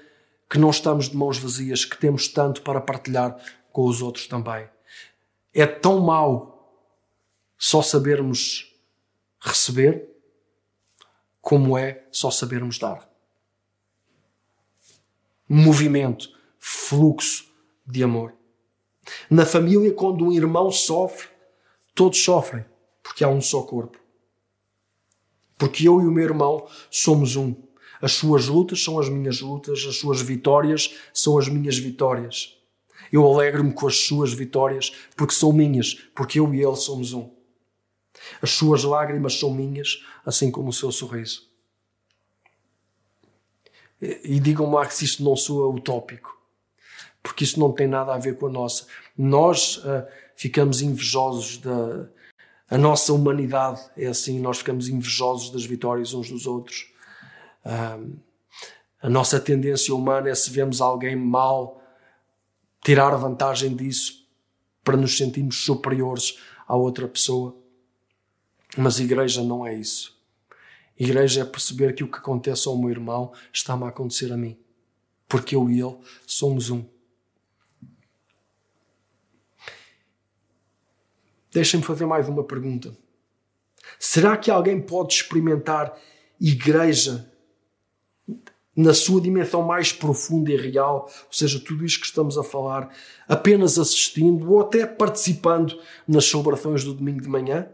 que 0.49 0.59
não 0.59 0.71
estamos 0.71 1.09
de 1.09 1.17
mãos 1.17 1.39
vazias, 1.39 1.85
que 1.85 1.97
temos 1.97 2.29
tanto 2.29 2.63
para 2.63 2.81
partilhar 2.81 3.37
com 3.73 3.87
os 3.87 4.03
outros 4.03 4.27
também. 4.27 4.69
É 5.55 5.67
tão 5.67 6.01
mau 6.01 6.53
só 7.59 7.81
sabermos 7.81 8.75
receber 9.41 10.09
como 11.41 11.77
é 11.77 12.07
só 12.13 12.31
sabermos 12.31 12.79
dar. 12.79 13.09
Movimento, 15.49 16.29
fluxo 16.59 17.53
de 17.87 18.03
amor. 18.03 18.35
Na 19.29 19.45
família, 19.45 19.93
quando 19.93 20.25
um 20.25 20.33
irmão 20.33 20.71
sofre, 20.71 21.29
todos 21.95 22.23
sofrem, 22.23 22.65
porque 23.03 23.25
há 23.25 23.29
um 23.29 23.41
só 23.41 23.63
corpo. 23.63 23.99
Porque 25.59 25.87
eu 25.87 26.01
e 26.01 26.07
o 26.07 26.11
meu 26.11 26.25
irmão 26.25 26.67
somos 26.91 27.37
um. 27.37 27.55
As 28.03 28.15
suas 28.15 28.49
lutas 28.49 28.83
são 28.83 28.99
as 28.99 29.09
minhas 29.09 29.41
lutas, 29.41 29.85
as 29.89 29.97
suas 29.97 30.21
vitórias 30.21 30.97
são 31.15 31.39
as 31.39 31.49
minhas 31.49 31.79
vitórias. 31.79 32.59
Eu 33.13 33.25
alegro-me 33.25 33.73
com 33.73 33.87
as 33.87 33.97
suas 33.97 34.33
vitórias, 34.33 34.93
porque 35.17 35.35
são 35.35 35.53
minhas, 35.53 35.95
porque 36.13 36.41
eu 36.41 36.53
e 36.53 36.61
ele 36.61 36.75
somos 36.75 37.13
um. 37.13 37.31
As 38.41 38.51
suas 38.51 38.83
lágrimas 38.83 39.39
são 39.39 39.55
minhas, 39.55 40.03
assim 40.27 40.51
como 40.51 40.71
o 40.71 40.73
seu 40.73 40.91
sorriso. 40.91 41.49
E 44.01 44.41
digam-me 44.41 44.75
lá 44.75 44.89
se 44.91 45.05
isto 45.05 45.23
não 45.23 45.37
soa 45.37 45.69
utópico, 45.69 46.37
porque 47.23 47.45
isto 47.45 47.61
não 47.61 47.71
tem 47.71 47.87
nada 47.87 48.13
a 48.13 48.19
ver 48.19 48.37
com 48.37 48.49
a 48.49 48.51
nossa. 48.51 48.87
Nós 49.17 49.77
uh, 49.77 50.05
ficamos 50.35 50.83
invejosos 50.83 51.59
da. 51.59 52.09
A 52.69 52.79
nossa 52.79 53.13
humanidade 53.13 53.81
é 53.97 54.07
assim, 54.07 54.41
nós 54.41 54.59
ficamos 54.59 54.89
invejosos 54.89 55.51
das 55.51 55.65
vitórias 55.65 56.15
uns 56.15 56.31
dos 56.31 56.47
outros. 56.47 56.92
A 57.65 59.09
nossa 59.09 59.41
tendência 59.41 59.95
humana 59.95 60.29
é 60.29 60.35
se 60.35 60.51
vemos 60.51 60.81
alguém 60.81 61.17
mal 61.17 61.83
tirar 62.85 63.15
vantagem 63.17 63.75
disso 63.75 64.29
para 64.83 64.97
nos 64.97 65.17
sentirmos 65.17 65.65
superiores 65.65 66.39
à 66.67 66.77
outra 66.77 67.07
pessoa. 67.07 67.57
Mas 68.77 68.99
igreja 68.99 69.43
não 69.43 69.67
é 69.67 69.75
isso. 69.75 70.21
Igreja 70.99 71.43
é 71.43 71.45
perceber 71.45 71.95
que 71.95 72.05
o 72.05 72.11
que 72.11 72.19
acontece 72.19 72.69
ao 72.69 72.79
meu 72.79 72.91
irmão 72.91 73.33
está-me 73.53 73.85
a 73.85 73.89
acontecer 73.89 74.33
a 74.33 74.37
mim. 74.37 74.59
Porque 75.29 75.57
eu 75.57 75.71
e 75.71 75.81
ele 75.81 75.99
somos 76.27 76.71
um. 76.71 76.85
Deixem-me 81.51 81.85
fazer 81.85 82.07
mais 82.07 82.29
uma 82.29 82.45
pergunta. 82.45 82.97
Será 83.99 84.37
que 84.37 84.51
alguém 84.51 84.81
pode 84.81 85.15
experimentar 85.15 85.97
igreja 86.41 87.32
na 88.75 88.95
sua 88.95 89.21
dimensão 89.21 89.63
mais 89.63 89.93
profunda 89.93 90.51
e 90.51 90.57
real, 90.57 91.11
ou 91.27 91.33
seja, 91.33 91.61
tudo 91.61 91.85
isto 91.85 92.01
que 92.01 92.07
estamos 92.07 92.39
a 92.39 92.43
falar, 92.43 92.91
apenas 93.29 93.79
assistindo 93.79 94.51
ou 94.51 94.61
até 94.61 94.87
participando 94.87 95.79
nas 96.09 96.25
celebrações 96.25 96.83
do 96.83 96.95
domingo 96.95 97.21
de 97.21 97.29
manhã, 97.29 97.69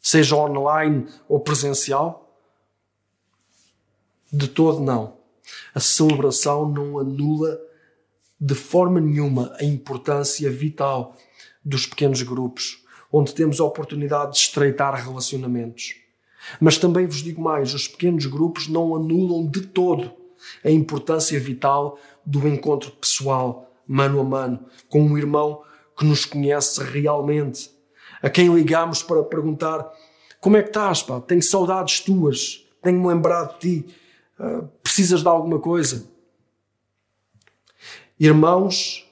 seja 0.00 0.36
online 0.36 1.06
ou 1.28 1.40
presencial? 1.40 2.38
De 4.30 4.46
todo, 4.46 4.80
não. 4.80 5.16
A 5.74 5.80
celebração 5.80 6.68
não 6.68 6.98
anula 6.98 7.58
de 8.38 8.54
forma 8.54 9.00
nenhuma 9.00 9.54
a 9.58 9.64
importância 9.64 10.50
vital 10.50 11.16
dos 11.64 11.86
pequenos 11.86 12.20
grupos, 12.22 12.84
onde 13.10 13.34
temos 13.34 13.58
a 13.58 13.64
oportunidade 13.64 14.32
de 14.32 14.38
estreitar 14.38 14.94
relacionamentos. 14.94 15.94
Mas 16.60 16.76
também 16.76 17.06
vos 17.06 17.22
digo 17.22 17.40
mais: 17.40 17.72
os 17.72 17.88
pequenos 17.88 18.26
grupos 18.26 18.68
não 18.68 18.94
anulam 18.94 19.46
de 19.46 19.62
todo 19.62 20.25
a 20.64 20.70
importância 20.70 21.38
vital 21.38 21.98
do 22.24 22.46
encontro 22.46 22.90
pessoal, 22.92 23.70
mano 23.86 24.20
a 24.20 24.24
mano, 24.24 24.66
com 24.88 25.02
um 25.02 25.16
irmão 25.16 25.62
que 25.96 26.04
nos 26.04 26.24
conhece 26.24 26.82
realmente, 26.82 27.70
a 28.22 28.28
quem 28.28 28.54
ligamos 28.54 29.02
para 29.02 29.22
perguntar 29.22 29.90
como 30.40 30.56
é 30.56 30.62
que 30.62 30.68
estás, 30.68 31.02
pá? 31.02 31.20
Tenho 31.20 31.42
saudades 31.42 32.00
tuas, 32.00 32.64
tenho-me 32.82 33.08
lembrado 33.08 33.58
de 33.58 33.82
ti, 33.82 33.94
uh, 34.38 34.68
precisas 34.82 35.22
de 35.22 35.28
alguma 35.28 35.58
coisa? 35.58 36.08
Irmãos, 38.18 39.06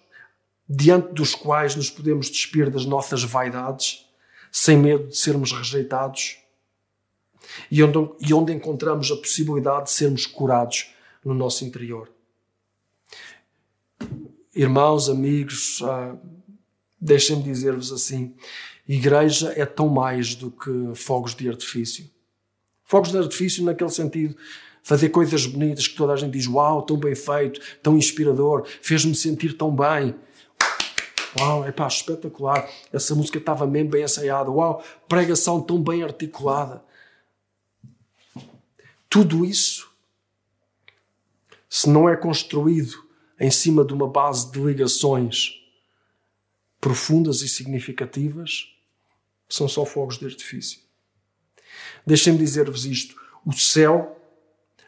diante 0.69 1.13
dos 1.13 1.35
quais 1.35 1.75
nos 1.77 1.91
podemos 1.91 2.31
despir 2.31 2.71
das 2.71 2.87
nossas 2.87 3.25
vaidades, 3.25 4.07
sem 4.53 4.77
medo 4.77 5.09
de 5.09 5.17
sermos 5.17 5.53
rejeitados, 5.53 6.39
e 7.71 7.83
onde, 7.83 8.11
e 8.21 8.33
onde 8.33 8.53
encontramos 8.53 9.11
a 9.11 9.17
possibilidade 9.17 9.87
de 9.87 9.91
sermos 9.91 10.27
curados 10.27 10.94
no 11.25 11.35
nosso 11.35 11.65
interior. 11.65 12.11
Irmãos, 14.55 15.09
amigos, 15.09 15.81
ah, 15.83 16.17
deixem-me 17.01 17.43
dizer-vos 17.43 17.91
assim: 17.93 18.35
igreja 18.87 19.53
é 19.57 19.65
tão 19.65 19.89
mais 19.89 20.35
do 20.35 20.51
que 20.51 20.95
fogos 20.95 21.35
de 21.35 21.49
artifício. 21.49 22.09
Fogos 22.85 23.11
de 23.11 23.19
artifício, 23.19 23.65
naquele 23.65 23.91
sentido, 23.91 24.37
fazer 24.83 25.09
coisas 25.09 25.47
bonitas 25.47 25.89
que 25.89 25.97
toda 25.97 26.13
a 26.13 26.17
gente 26.17 26.33
diz: 26.33 26.47
Uau, 26.47 26.83
tão 26.83 26.97
bem 26.97 27.15
feito, 27.15 27.61
tão 27.83 27.97
inspirador, 27.97 28.67
fez-me 28.83 29.15
sentir 29.15 29.57
tão 29.57 29.75
bem. 29.75 30.15
Uau, 31.41 31.67
é 31.67 31.73
pá, 31.73 31.89
espetacular. 31.89 32.69
Essa 32.93 33.15
música 33.15 33.39
estava 33.39 33.67
mesmo 33.67 33.91
bem 33.91 34.05
ensaiada. 34.05 34.51
Uau, 34.51 34.85
pregação 35.09 35.61
tão 35.61 35.83
bem 35.83 36.03
articulada. 36.03 36.83
Tudo 39.09 39.45
isso, 39.45 39.91
se 41.75 41.91
não 41.91 42.09
é 42.09 42.17
construído 42.17 43.05
em 43.37 43.51
cima 43.51 43.85
de 43.85 43.93
uma 43.93 44.07
base 44.09 44.49
de 44.53 44.61
ligações 44.61 45.61
profundas 46.81 47.43
e 47.43 47.49
significativas, 47.49 48.73
são 49.49 49.67
só 49.67 49.85
fogos 49.85 50.17
de 50.17 50.25
artifício. 50.25 50.79
Deixem-me 52.07 52.39
dizer-vos 52.39 52.85
isto: 52.85 53.21
o 53.45 53.53
céu 53.53 54.17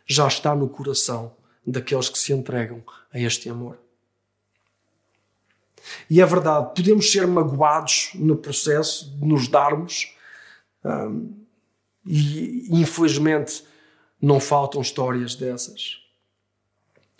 já 0.06 0.28
está 0.28 0.54
no 0.54 0.68
coração 0.68 1.34
daqueles 1.66 2.08
que 2.08 2.20
se 2.20 2.32
entregam 2.32 2.84
a 3.12 3.18
este 3.18 3.50
amor. 3.50 3.76
E 6.08 6.20
é 6.20 6.24
verdade, 6.24 6.72
podemos 6.72 7.10
ser 7.10 7.26
magoados 7.26 8.10
no 8.14 8.36
processo 8.36 9.10
de 9.10 9.26
nos 9.26 9.48
darmos, 9.48 10.14
hum, 10.84 11.34
e 12.06 12.68
infelizmente 12.70 13.64
não 14.22 14.38
faltam 14.38 14.80
histórias 14.80 15.34
dessas. 15.34 16.05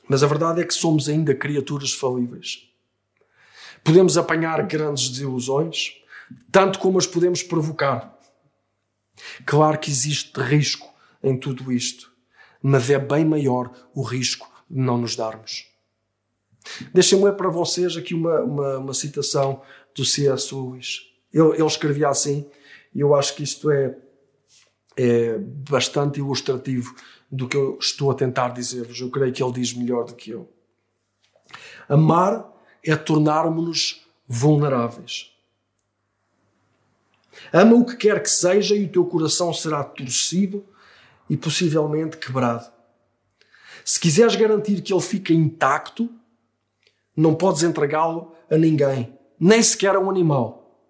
Mas 0.09 0.23
a 0.23 0.27
verdade 0.27 0.61
é 0.61 0.65
que 0.65 0.75
somos 0.75 1.09
ainda 1.09 1.35
criaturas 1.35 1.93
falíveis. 1.93 2.69
Podemos 3.83 4.17
apanhar 4.17 4.63
grandes 4.67 5.09
desilusões, 5.09 5.93
tanto 6.51 6.79
como 6.79 6.99
as 6.99 7.07
podemos 7.07 7.43
provocar. 7.43 8.17
Claro 9.45 9.79
que 9.79 9.91
existe 9.91 10.41
risco 10.41 10.93
em 11.23 11.39
tudo 11.39 11.73
isto, 11.73 12.13
mas 12.63 12.91
é 12.91 12.99
bem 12.99 13.25
maior 13.25 13.71
o 13.95 14.03
risco 14.03 14.51
de 14.69 14.81
não 14.81 14.99
nos 14.99 15.17
darmos. 15.17 15.67
Deixem-me 16.93 17.25
ler 17.25 17.35
para 17.35 17.49
vocês 17.49 17.97
aqui 17.97 18.15
uma, 18.15 18.41
uma, 18.41 18.79
uma 18.79 18.95
citação 18.95 19.63
do 19.95 20.05
C.S. 20.05 20.55
Lewis. 20.55 21.03
Ele, 21.33 21.51
ele 21.51 21.67
escrevia 21.67 22.09
assim, 22.09 22.49
e 22.95 23.01
eu 23.01 23.15
acho 23.15 23.35
que 23.35 23.43
isto 23.43 23.71
é, 23.71 23.97
é 24.97 25.39
bastante 25.39 26.19
ilustrativo 26.19 26.95
do 27.31 27.49
que 27.49 27.57
eu 27.57 27.79
estou 27.81 28.11
a 28.11 28.15
tentar 28.15 28.49
dizer-vos. 28.51 29.01
Eu 29.01 29.11
creio 29.11 29.33
que 29.33 29.43
ele 29.43 29.53
diz 29.53 29.73
melhor 29.73 30.05
do 30.05 30.15
que 30.15 30.31
eu. 30.31 30.49
Amar 31.89 32.47
é 32.85 32.95
tornarmos-nos 32.97 34.07
vulneráveis. 34.27 35.33
Ama 37.53 37.75
o 37.75 37.85
que 37.85 37.97
quer 37.97 38.23
que 38.23 38.31
seja 38.31 38.75
e 38.75 38.85
o 38.85 38.89
teu 38.89 39.05
coração 39.05 39.53
será 39.53 39.85
torcido 39.85 40.65
e 41.29 41.37
possivelmente 41.37 42.17
quebrado. 42.17 42.71
Se 43.85 44.01
quiseres 44.01 44.35
garantir 44.35 44.83
que 44.83 44.93
ele 44.93 45.03
fica 45.03 45.33
intacto, 45.33 46.11
não 47.17 47.35
podes 47.35 47.63
entregá-lo 47.63 48.33
a 48.51 48.57
ninguém, 48.57 49.17
nem 49.39 49.63
sequer 49.63 49.95
a 49.95 50.01
um 50.01 50.11
animal. 50.11 50.81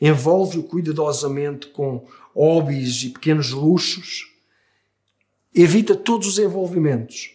Envolve-o 0.00 0.62
cuidadosamente 0.62 1.68
com 1.68 2.06
hobbies 2.34 3.02
e 3.02 3.10
pequenos 3.10 3.50
luxos 3.50 4.33
Evita 5.54 5.94
todos 5.94 6.26
os 6.26 6.38
envolvimentos. 6.38 7.32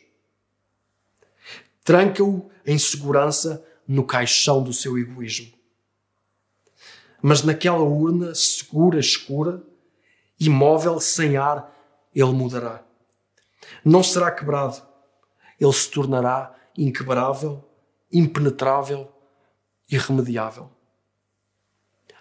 Tranca-o 1.83 2.49
em 2.65 2.77
segurança 2.77 3.65
no 3.87 4.03
caixão 4.03 4.61
do 4.61 4.73
seu 4.73 4.97
egoísmo. 4.97 5.53
Mas 7.21 7.43
naquela 7.43 7.81
urna 7.81 8.35
segura, 8.35 8.99
escura, 8.99 9.63
imóvel, 10.39 10.99
sem 10.99 11.37
ar, 11.37 11.75
ele 12.13 12.31
mudará. 12.31 12.83
Não 13.83 14.03
será 14.03 14.31
quebrado. 14.31 14.81
Ele 15.59 15.73
se 15.73 15.89
tornará 15.89 16.55
inquebrável, 16.77 17.63
impenetrável, 18.11 19.11
irremediável. 19.89 20.69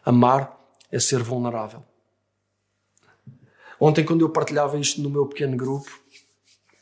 Amar 0.04 0.58
é 0.90 0.98
ser 0.98 1.22
vulnerável. 1.22 1.84
Ontem, 3.80 4.04
quando 4.04 4.22
eu 4.22 4.30
partilhava 4.30 4.78
isto 4.78 5.00
no 5.00 5.08
meu 5.08 5.26
pequeno 5.26 5.56
grupo, 5.56 5.90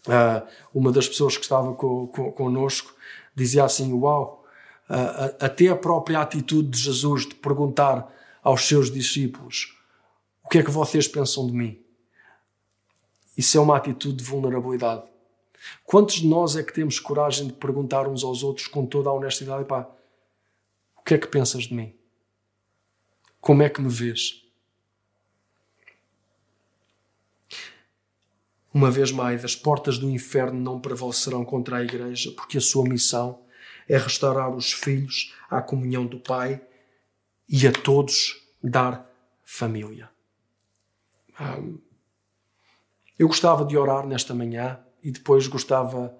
uh, 0.06 0.46
uma 0.74 0.90
das 0.90 1.08
pessoas 1.08 1.36
que 1.36 1.42
estava 1.42 1.74
co, 1.74 2.08
co, 2.08 2.32
connosco 2.32 2.94
dizia 3.34 3.64
assim: 3.64 3.92
Uau, 3.92 4.44
uh, 4.88 5.36
até 5.44 5.68
a 5.68 5.76
própria 5.76 6.20
atitude 6.20 6.68
de 6.68 6.78
Jesus 6.78 7.26
de 7.26 7.34
perguntar 7.34 8.10
aos 8.42 8.66
seus 8.66 8.90
discípulos: 8.90 9.76
O 10.42 10.48
que 10.48 10.58
é 10.58 10.62
que 10.62 10.70
vocês 10.70 11.06
pensam 11.06 11.46
de 11.46 11.52
mim? 11.52 11.78
Isso 13.36 13.58
é 13.58 13.60
uma 13.60 13.76
atitude 13.76 14.16
de 14.16 14.24
vulnerabilidade. 14.24 15.02
Quantos 15.84 16.16
de 16.16 16.26
nós 16.26 16.56
é 16.56 16.62
que 16.62 16.72
temos 16.72 16.98
coragem 16.98 17.48
de 17.48 17.52
perguntar 17.52 18.08
uns 18.08 18.24
aos 18.24 18.42
outros 18.42 18.66
com 18.66 18.86
toda 18.86 19.10
a 19.10 19.12
honestidade: 19.12 19.66
pá, 19.66 19.86
o 20.96 21.02
que 21.02 21.14
é 21.14 21.18
que 21.18 21.26
pensas 21.26 21.64
de 21.64 21.74
mim? 21.74 21.94
Como 23.40 23.62
é 23.62 23.68
que 23.68 23.82
me 23.82 23.90
vês? 23.90 24.45
Uma 28.76 28.90
vez 28.90 29.10
mais, 29.10 29.42
as 29.42 29.56
portas 29.56 29.96
do 29.96 30.10
inferno 30.10 30.60
não 30.60 30.78
prevalecerão 30.78 31.46
contra 31.46 31.78
a 31.78 31.82
Igreja, 31.82 32.30
porque 32.32 32.58
a 32.58 32.60
sua 32.60 32.84
missão 32.86 33.40
é 33.88 33.96
restaurar 33.96 34.54
os 34.54 34.70
filhos 34.70 35.34
à 35.48 35.62
comunhão 35.62 36.04
do 36.04 36.20
Pai 36.20 36.60
e 37.48 37.66
a 37.66 37.72
todos 37.72 38.36
dar 38.62 39.10
família. 39.46 40.10
Eu 43.18 43.28
gostava 43.28 43.64
de 43.64 43.78
orar 43.78 44.06
nesta 44.06 44.34
manhã 44.34 44.78
e 45.02 45.10
depois 45.10 45.46
gostava 45.46 46.14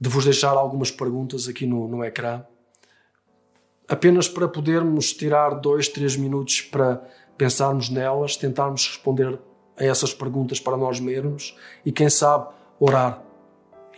de 0.00 0.08
vos 0.08 0.24
deixar 0.24 0.54
algumas 0.54 0.90
perguntas 0.90 1.46
aqui 1.46 1.66
no, 1.66 1.86
no 1.86 2.02
ecrã, 2.02 2.44
apenas 3.86 4.28
para 4.28 4.48
podermos 4.48 5.12
tirar 5.12 5.50
dois, 5.50 5.86
três 5.86 6.16
minutos 6.16 6.62
para 6.62 6.96
pensarmos 7.38 7.88
nelas, 7.88 8.36
tentarmos 8.36 8.88
responder 8.88 9.38
a 9.80 9.84
essas 9.84 10.12
perguntas 10.12 10.60
para 10.60 10.76
nós 10.76 11.00
mesmos 11.00 11.56
e, 11.84 11.90
quem 11.90 12.10
sabe, 12.10 12.48
orar 12.78 13.22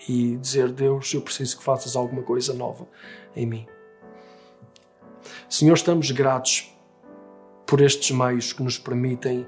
e 0.08 0.36
dizer: 0.36 0.70
Deus, 0.70 1.12
eu 1.12 1.20
preciso 1.20 1.58
que 1.58 1.64
faças 1.64 1.96
alguma 1.96 2.22
coisa 2.22 2.54
nova 2.54 2.86
em 3.34 3.44
mim. 3.44 3.66
Senhor, 5.48 5.74
estamos 5.74 6.10
gratos 6.12 6.72
por 7.66 7.80
estes 7.80 8.10
meios 8.10 8.52
que 8.52 8.62
nos 8.62 8.78
permitem, 8.78 9.46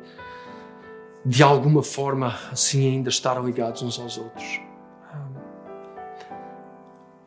de 1.25 1.43
alguma 1.43 1.83
forma, 1.83 2.39
assim 2.51 2.89
ainda 2.89 3.09
estar 3.09 3.43
ligados 3.43 3.83
uns 3.83 3.99
aos 3.99 4.19
outros. 4.19 4.61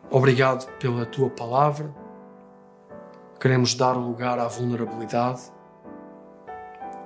Obrigado 0.10 0.68
pela 0.78 1.06
tua 1.06 1.30
palavra. 1.30 1.94
Queremos 3.40 3.76
dar 3.76 3.94
lugar 3.94 4.40
à 4.40 4.48
vulnerabilidade. 4.48 5.42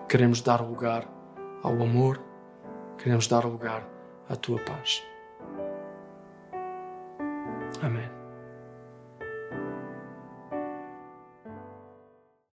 Queremos 0.07 0.41
dar 0.41 0.61
lugar 0.61 1.07
ao 1.63 1.73
amor, 1.73 2.19
queremos 2.97 3.27
dar 3.27 3.45
lugar 3.45 3.87
à 4.29 4.35
tua 4.35 4.59
paz. 4.59 5.03
Amém. 7.81 8.20